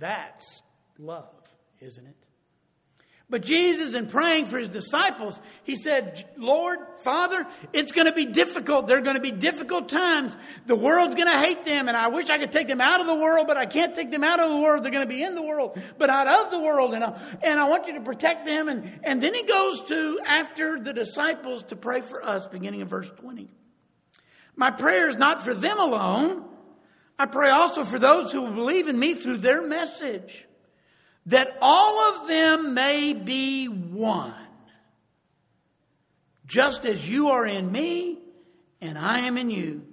That's 0.00 0.62
love, 0.98 1.30
isn't 1.80 2.06
it? 2.06 2.16
But 3.28 3.42
Jesus, 3.42 3.94
in 3.94 4.08
praying 4.08 4.46
for 4.46 4.58
his 4.58 4.68
disciples, 4.68 5.40
he 5.62 5.76
said, 5.76 6.28
Lord, 6.36 6.80
Father, 6.98 7.46
it's 7.72 7.92
going 7.92 8.08
to 8.08 8.12
be 8.12 8.24
difficult. 8.24 8.88
There 8.88 8.98
are 8.98 9.02
going 9.02 9.14
to 9.14 9.22
be 9.22 9.30
difficult 9.30 9.88
times. 9.88 10.36
The 10.66 10.74
world's 10.74 11.14
going 11.14 11.28
to 11.28 11.38
hate 11.38 11.64
them, 11.64 11.86
and 11.86 11.96
I 11.96 12.08
wish 12.08 12.28
I 12.28 12.38
could 12.38 12.50
take 12.50 12.66
them 12.66 12.80
out 12.80 13.00
of 13.00 13.06
the 13.06 13.14
world, 13.14 13.46
but 13.46 13.56
I 13.56 13.66
can't 13.66 13.94
take 13.94 14.10
them 14.10 14.24
out 14.24 14.40
of 14.40 14.50
the 14.50 14.56
world. 14.56 14.82
They're 14.82 14.90
going 14.90 15.06
to 15.06 15.14
be 15.14 15.22
in 15.22 15.36
the 15.36 15.42
world, 15.42 15.80
but 15.96 16.10
out 16.10 16.26
of 16.26 16.50
the 16.50 16.58
world. 16.58 16.92
And 16.92 17.04
I, 17.04 17.20
and 17.44 17.60
I 17.60 17.68
want 17.68 17.86
you 17.86 17.94
to 17.94 18.00
protect 18.00 18.46
them. 18.46 18.68
And, 18.68 18.98
and 19.04 19.22
then 19.22 19.32
he 19.32 19.44
goes 19.44 19.84
to, 19.84 20.20
after 20.26 20.80
the 20.80 20.92
disciples, 20.92 21.62
to 21.64 21.76
pray 21.76 22.00
for 22.00 22.24
us, 22.24 22.48
beginning 22.48 22.80
in 22.80 22.88
verse 22.88 23.10
20. 23.18 23.48
My 24.56 24.72
prayer 24.72 25.08
is 25.08 25.16
not 25.16 25.44
for 25.44 25.54
them 25.54 25.78
alone. 25.78 26.49
I 27.20 27.26
pray 27.26 27.50
also 27.50 27.84
for 27.84 27.98
those 27.98 28.32
who 28.32 28.50
believe 28.54 28.88
in 28.88 28.98
me 28.98 29.12
through 29.12 29.36
their 29.36 29.60
message 29.60 30.46
that 31.26 31.54
all 31.60 32.14
of 32.14 32.26
them 32.26 32.72
may 32.72 33.12
be 33.12 33.66
one, 33.66 34.32
just 36.46 36.86
as 36.86 37.06
you 37.06 37.28
are 37.28 37.46
in 37.46 37.70
me 37.70 38.20
and 38.80 38.96
I 38.96 39.18
am 39.18 39.36
in 39.36 39.50
you. 39.50 39.86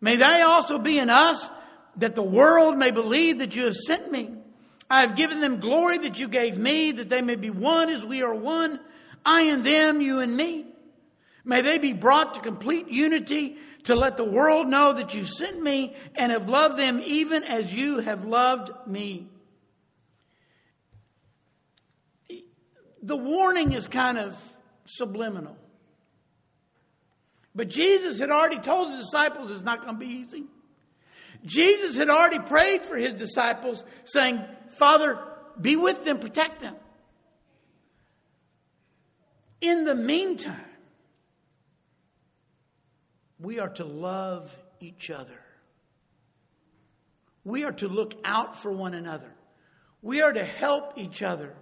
May 0.00 0.16
they 0.16 0.40
also 0.40 0.78
be 0.78 0.98
in 0.98 1.10
us, 1.10 1.50
that 1.96 2.14
the 2.14 2.22
world 2.22 2.78
may 2.78 2.90
believe 2.90 3.40
that 3.40 3.54
you 3.54 3.66
have 3.66 3.76
sent 3.76 4.10
me. 4.10 4.30
I 4.88 5.02
have 5.02 5.14
given 5.14 5.42
them 5.42 5.60
glory 5.60 5.98
that 5.98 6.18
you 6.18 6.26
gave 6.26 6.56
me, 6.56 6.92
that 6.92 7.10
they 7.10 7.20
may 7.20 7.36
be 7.36 7.50
one 7.50 7.90
as 7.90 8.02
we 8.02 8.22
are 8.22 8.34
one, 8.34 8.80
I 9.26 9.42
and 9.42 9.62
them, 9.62 10.00
you 10.00 10.20
and 10.20 10.34
me. 10.34 10.71
May 11.44 11.60
they 11.60 11.78
be 11.78 11.92
brought 11.92 12.34
to 12.34 12.40
complete 12.40 12.88
unity 12.88 13.56
to 13.84 13.96
let 13.96 14.16
the 14.16 14.24
world 14.24 14.68
know 14.68 14.92
that 14.94 15.12
you 15.14 15.24
sent 15.24 15.60
me 15.60 15.96
and 16.14 16.30
have 16.30 16.48
loved 16.48 16.78
them 16.78 17.02
even 17.04 17.42
as 17.42 17.74
you 17.74 17.98
have 17.98 18.24
loved 18.24 18.70
me. 18.86 19.28
the 23.02 23.16
warning 23.16 23.72
is 23.72 23.88
kind 23.88 24.16
of 24.16 24.40
subliminal. 24.84 25.56
But 27.54 27.68
Jesus 27.68 28.18
had 28.18 28.30
already 28.30 28.58
told 28.58 28.92
his 28.92 29.04
disciples 29.04 29.50
it's 29.50 29.62
not 29.62 29.82
going 29.82 29.94
to 29.94 29.98
be 29.98 30.06
easy. 30.06 30.44
Jesus 31.44 31.96
had 31.96 32.08
already 32.08 32.38
prayed 32.38 32.82
for 32.82 32.96
his 32.96 33.12
disciples, 33.14 33.84
saying, 34.04 34.42
Father, 34.70 35.18
be 35.60 35.74
with 35.74 36.04
them, 36.04 36.20
protect 36.20 36.60
them. 36.60 36.76
In 39.60 39.84
the 39.84 39.94
meantime, 39.94 40.64
we 43.42 43.58
are 43.58 43.68
to 43.70 43.84
love 43.84 44.56
each 44.80 45.10
other. 45.10 45.38
We 47.44 47.64
are 47.64 47.72
to 47.72 47.88
look 47.88 48.14
out 48.24 48.56
for 48.56 48.70
one 48.70 48.94
another. 48.94 49.30
We 50.00 50.22
are 50.22 50.32
to 50.32 50.44
help 50.44 50.96
each 50.96 51.22
other. 51.22 51.54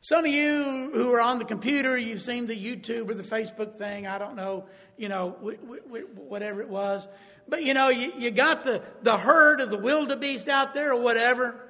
Some 0.00 0.24
of 0.24 0.30
you 0.30 0.90
who 0.92 1.12
are 1.12 1.20
on 1.20 1.38
the 1.38 1.44
computer, 1.44 1.96
you've 1.98 2.20
seen 2.20 2.46
the 2.46 2.56
YouTube 2.56 3.10
or 3.10 3.14
the 3.14 3.22
Facebook 3.22 3.76
thing. 3.76 4.06
I 4.06 4.18
don't 4.18 4.36
know, 4.36 4.66
you 4.96 5.08
know, 5.08 5.30
whatever 6.16 6.60
it 6.62 6.68
was. 6.68 7.06
But 7.48 7.64
you 7.64 7.74
know, 7.74 7.88
you, 7.88 8.30
got 8.30 8.64
the, 8.64 8.82
the 9.02 9.16
herd 9.16 9.60
of 9.60 9.70
the 9.70 9.78
wildebeest 9.78 10.48
out 10.48 10.74
there 10.74 10.92
or 10.92 11.00
whatever. 11.00 11.60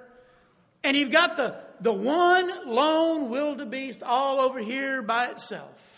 And 0.85 0.97
you've 0.97 1.11
got 1.11 1.37
the, 1.37 1.57
the 1.81 1.93
one 1.93 2.67
lone 2.67 3.31
wildebeest 3.31 4.03
all 4.03 4.41
over 4.41 4.59
here 4.59 5.01
by 5.03 5.29
itself. 5.29 5.98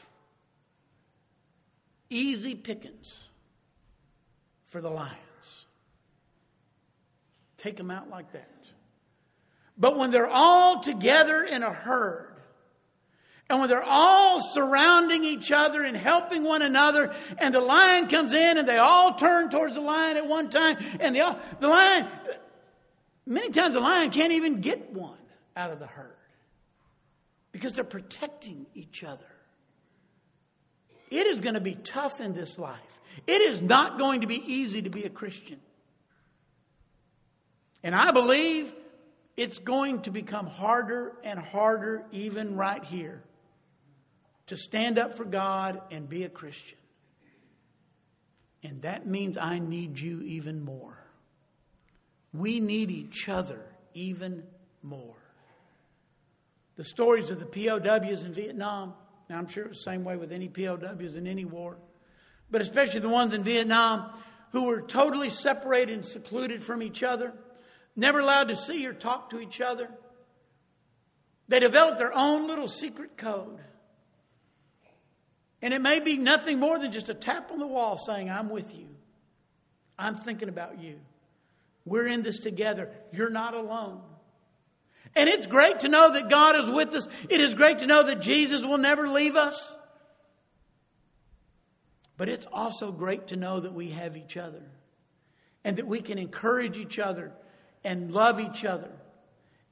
Easy 2.10 2.54
pickings. 2.54 3.28
for 4.66 4.80
the 4.80 4.90
lions. 4.90 5.16
Take 7.56 7.76
them 7.76 7.90
out 7.90 8.08
like 8.08 8.32
that. 8.32 8.48
But 9.76 9.98
when 9.98 10.12
they're 10.12 10.28
all 10.28 10.80
together 10.80 11.42
in 11.42 11.64
a 11.64 11.72
herd, 11.72 12.36
and 13.48 13.58
when 13.58 13.68
they're 13.68 13.82
all 13.82 14.40
surrounding 14.40 15.24
each 15.24 15.50
other 15.50 15.82
and 15.82 15.96
helping 15.96 16.44
one 16.44 16.62
another, 16.62 17.12
and 17.38 17.52
the 17.52 17.60
lion 17.60 18.06
comes 18.06 18.32
in 18.32 18.58
and 18.58 18.68
they 18.68 18.78
all 18.78 19.14
turn 19.14 19.50
towards 19.50 19.74
the 19.74 19.80
lion 19.80 20.16
at 20.16 20.26
one 20.26 20.50
time, 20.50 20.76
and 21.00 21.16
the, 21.16 21.36
the 21.58 21.66
lion, 21.66 22.06
many 23.26 23.50
times 23.50 23.74
the 23.74 23.80
lion 23.80 24.10
can't 24.10 24.32
even 24.32 24.60
get 24.60 24.92
one 24.92 25.18
out 25.56 25.72
of 25.72 25.80
the 25.80 25.86
herd 25.88 26.14
because 27.50 27.74
they're 27.74 27.82
protecting 27.82 28.66
each 28.72 29.02
other. 29.02 29.26
It 31.10 31.26
is 31.26 31.40
going 31.40 31.54
to 31.54 31.60
be 31.60 31.74
tough 31.74 32.20
in 32.20 32.32
this 32.32 32.58
life. 32.58 33.00
It 33.26 33.42
is 33.42 33.60
not 33.60 33.98
going 33.98 34.20
to 34.20 34.26
be 34.26 34.36
easy 34.36 34.82
to 34.82 34.90
be 34.90 35.02
a 35.02 35.10
Christian. 35.10 35.60
And 37.82 37.94
I 37.94 38.12
believe 38.12 38.72
it's 39.36 39.58
going 39.58 40.02
to 40.02 40.10
become 40.10 40.46
harder 40.46 41.16
and 41.24 41.38
harder, 41.38 42.04
even 42.12 42.56
right 42.56 42.84
here, 42.84 43.22
to 44.46 44.56
stand 44.56 44.98
up 44.98 45.14
for 45.14 45.24
God 45.24 45.80
and 45.90 46.08
be 46.08 46.24
a 46.24 46.28
Christian. 46.28 46.78
And 48.62 48.82
that 48.82 49.06
means 49.06 49.38
I 49.38 49.58
need 49.58 49.98
you 49.98 50.20
even 50.22 50.62
more. 50.62 50.98
We 52.32 52.60
need 52.60 52.90
each 52.90 53.28
other 53.28 53.64
even 53.94 54.44
more. 54.82 55.16
The 56.76 56.84
stories 56.84 57.30
of 57.30 57.40
the 57.40 57.46
POWs 57.46 58.22
in 58.22 58.32
Vietnam, 58.32 58.94
now 59.30 59.38
I'm 59.38 59.46
sure 59.46 59.66
it's 59.66 59.78
the 59.78 59.84
same 59.84 60.02
way 60.02 60.16
with 60.16 60.32
any 60.32 60.48
POWs 60.48 61.14
in 61.14 61.28
any 61.28 61.44
war, 61.44 61.76
but 62.50 62.60
especially 62.60 62.98
the 62.98 63.08
ones 63.08 63.32
in 63.32 63.44
Vietnam 63.44 64.10
who 64.50 64.64
were 64.64 64.82
totally 64.82 65.30
separated 65.30 65.94
and 65.94 66.04
secluded 66.04 66.60
from 66.60 66.82
each 66.82 67.04
other 67.04 67.32
never 67.94 68.18
allowed 68.18 68.48
to 68.48 68.56
see 68.56 68.84
or 68.84 68.92
talk 68.92 69.30
to 69.30 69.38
each 69.38 69.60
other. 69.60 69.88
They 71.46 71.60
developed 71.60 71.98
their 71.98 72.12
own 72.12 72.48
little 72.48 72.66
secret 72.66 73.16
code. 73.16 73.60
And 75.62 75.72
it 75.72 75.80
may 75.80 76.00
be 76.00 76.16
nothing 76.16 76.58
more 76.58 76.80
than 76.80 76.90
just 76.90 77.08
a 77.08 77.14
tap 77.14 77.52
on 77.52 77.60
the 77.60 77.68
wall 77.68 77.98
saying, 77.98 78.30
I'm 78.30 78.48
with 78.48 78.74
you. 78.74 78.88
I'm 79.96 80.16
thinking 80.16 80.48
about 80.48 80.80
you. 80.80 80.98
We're 81.84 82.08
in 82.08 82.22
this 82.22 82.40
together. 82.40 82.90
You're 83.12 83.30
not 83.30 83.54
alone. 83.54 84.00
And 85.16 85.28
it's 85.28 85.46
great 85.46 85.80
to 85.80 85.88
know 85.88 86.12
that 86.12 86.28
God 86.28 86.56
is 86.56 86.70
with 86.70 86.94
us. 86.94 87.08
It 87.28 87.40
is 87.40 87.54
great 87.54 87.80
to 87.80 87.86
know 87.86 88.04
that 88.04 88.20
Jesus 88.20 88.62
will 88.62 88.78
never 88.78 89.08
leave 89.08 89.36
us. 89.36 89.76
But 92.16 92.28
it's 92.28 92.46
also 92.52 92.92
great 92.92 93.28
to 93.28 93.36
know 93.36 93.60
that 93.60 93.72
we 93.72 93.90
have 93.90 94.16
each 94.16 94.36
other 94.36 94.62
and 95.64 95.78
that 95.78 95.86
we 95.86 96.00
can 96.00 96.18
encourage 96.18 96.76
each 96.76 96.98
other 96.98 97.32
and 97.82 98.12
love 98.12 98.38
each 98.38 98.64
other 98.64 98.90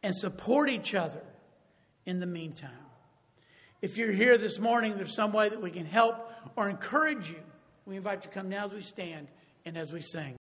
and 0.02 0.16
support 0.16 0.70
each 0.70 0.94
other 0.94 1.22
in 2.06 2.20
the 2.20 2.26
meantime. 2.26 2.70
If 3.82 3.96
you're 3.96 4.12
here 4.12 4.38
this 4.38 4.58
morning, 4.58 4.96
there's 4.96 5.14
some 5.14 5.32
way 5.32 5.50
that 5.50 5.60
we 5.60 5.70
can 5.70 5.86
help 5.86 6.32
or 6.56 6.68
encourage 6.68 7.28
you. 7.28 7.40
We 7.86 7.96
invite 7.96 8.24
you 8.24 8.30
to 8.30 8.40
come 8.40 8.48
now 8.48 8.64
as 8.64 8.72
we 8.72 8.82
stand 8.82 9.30
and 9.64 9.76
as 9.76 9.92
we 9.92 10.00
sing. 10.00 10.37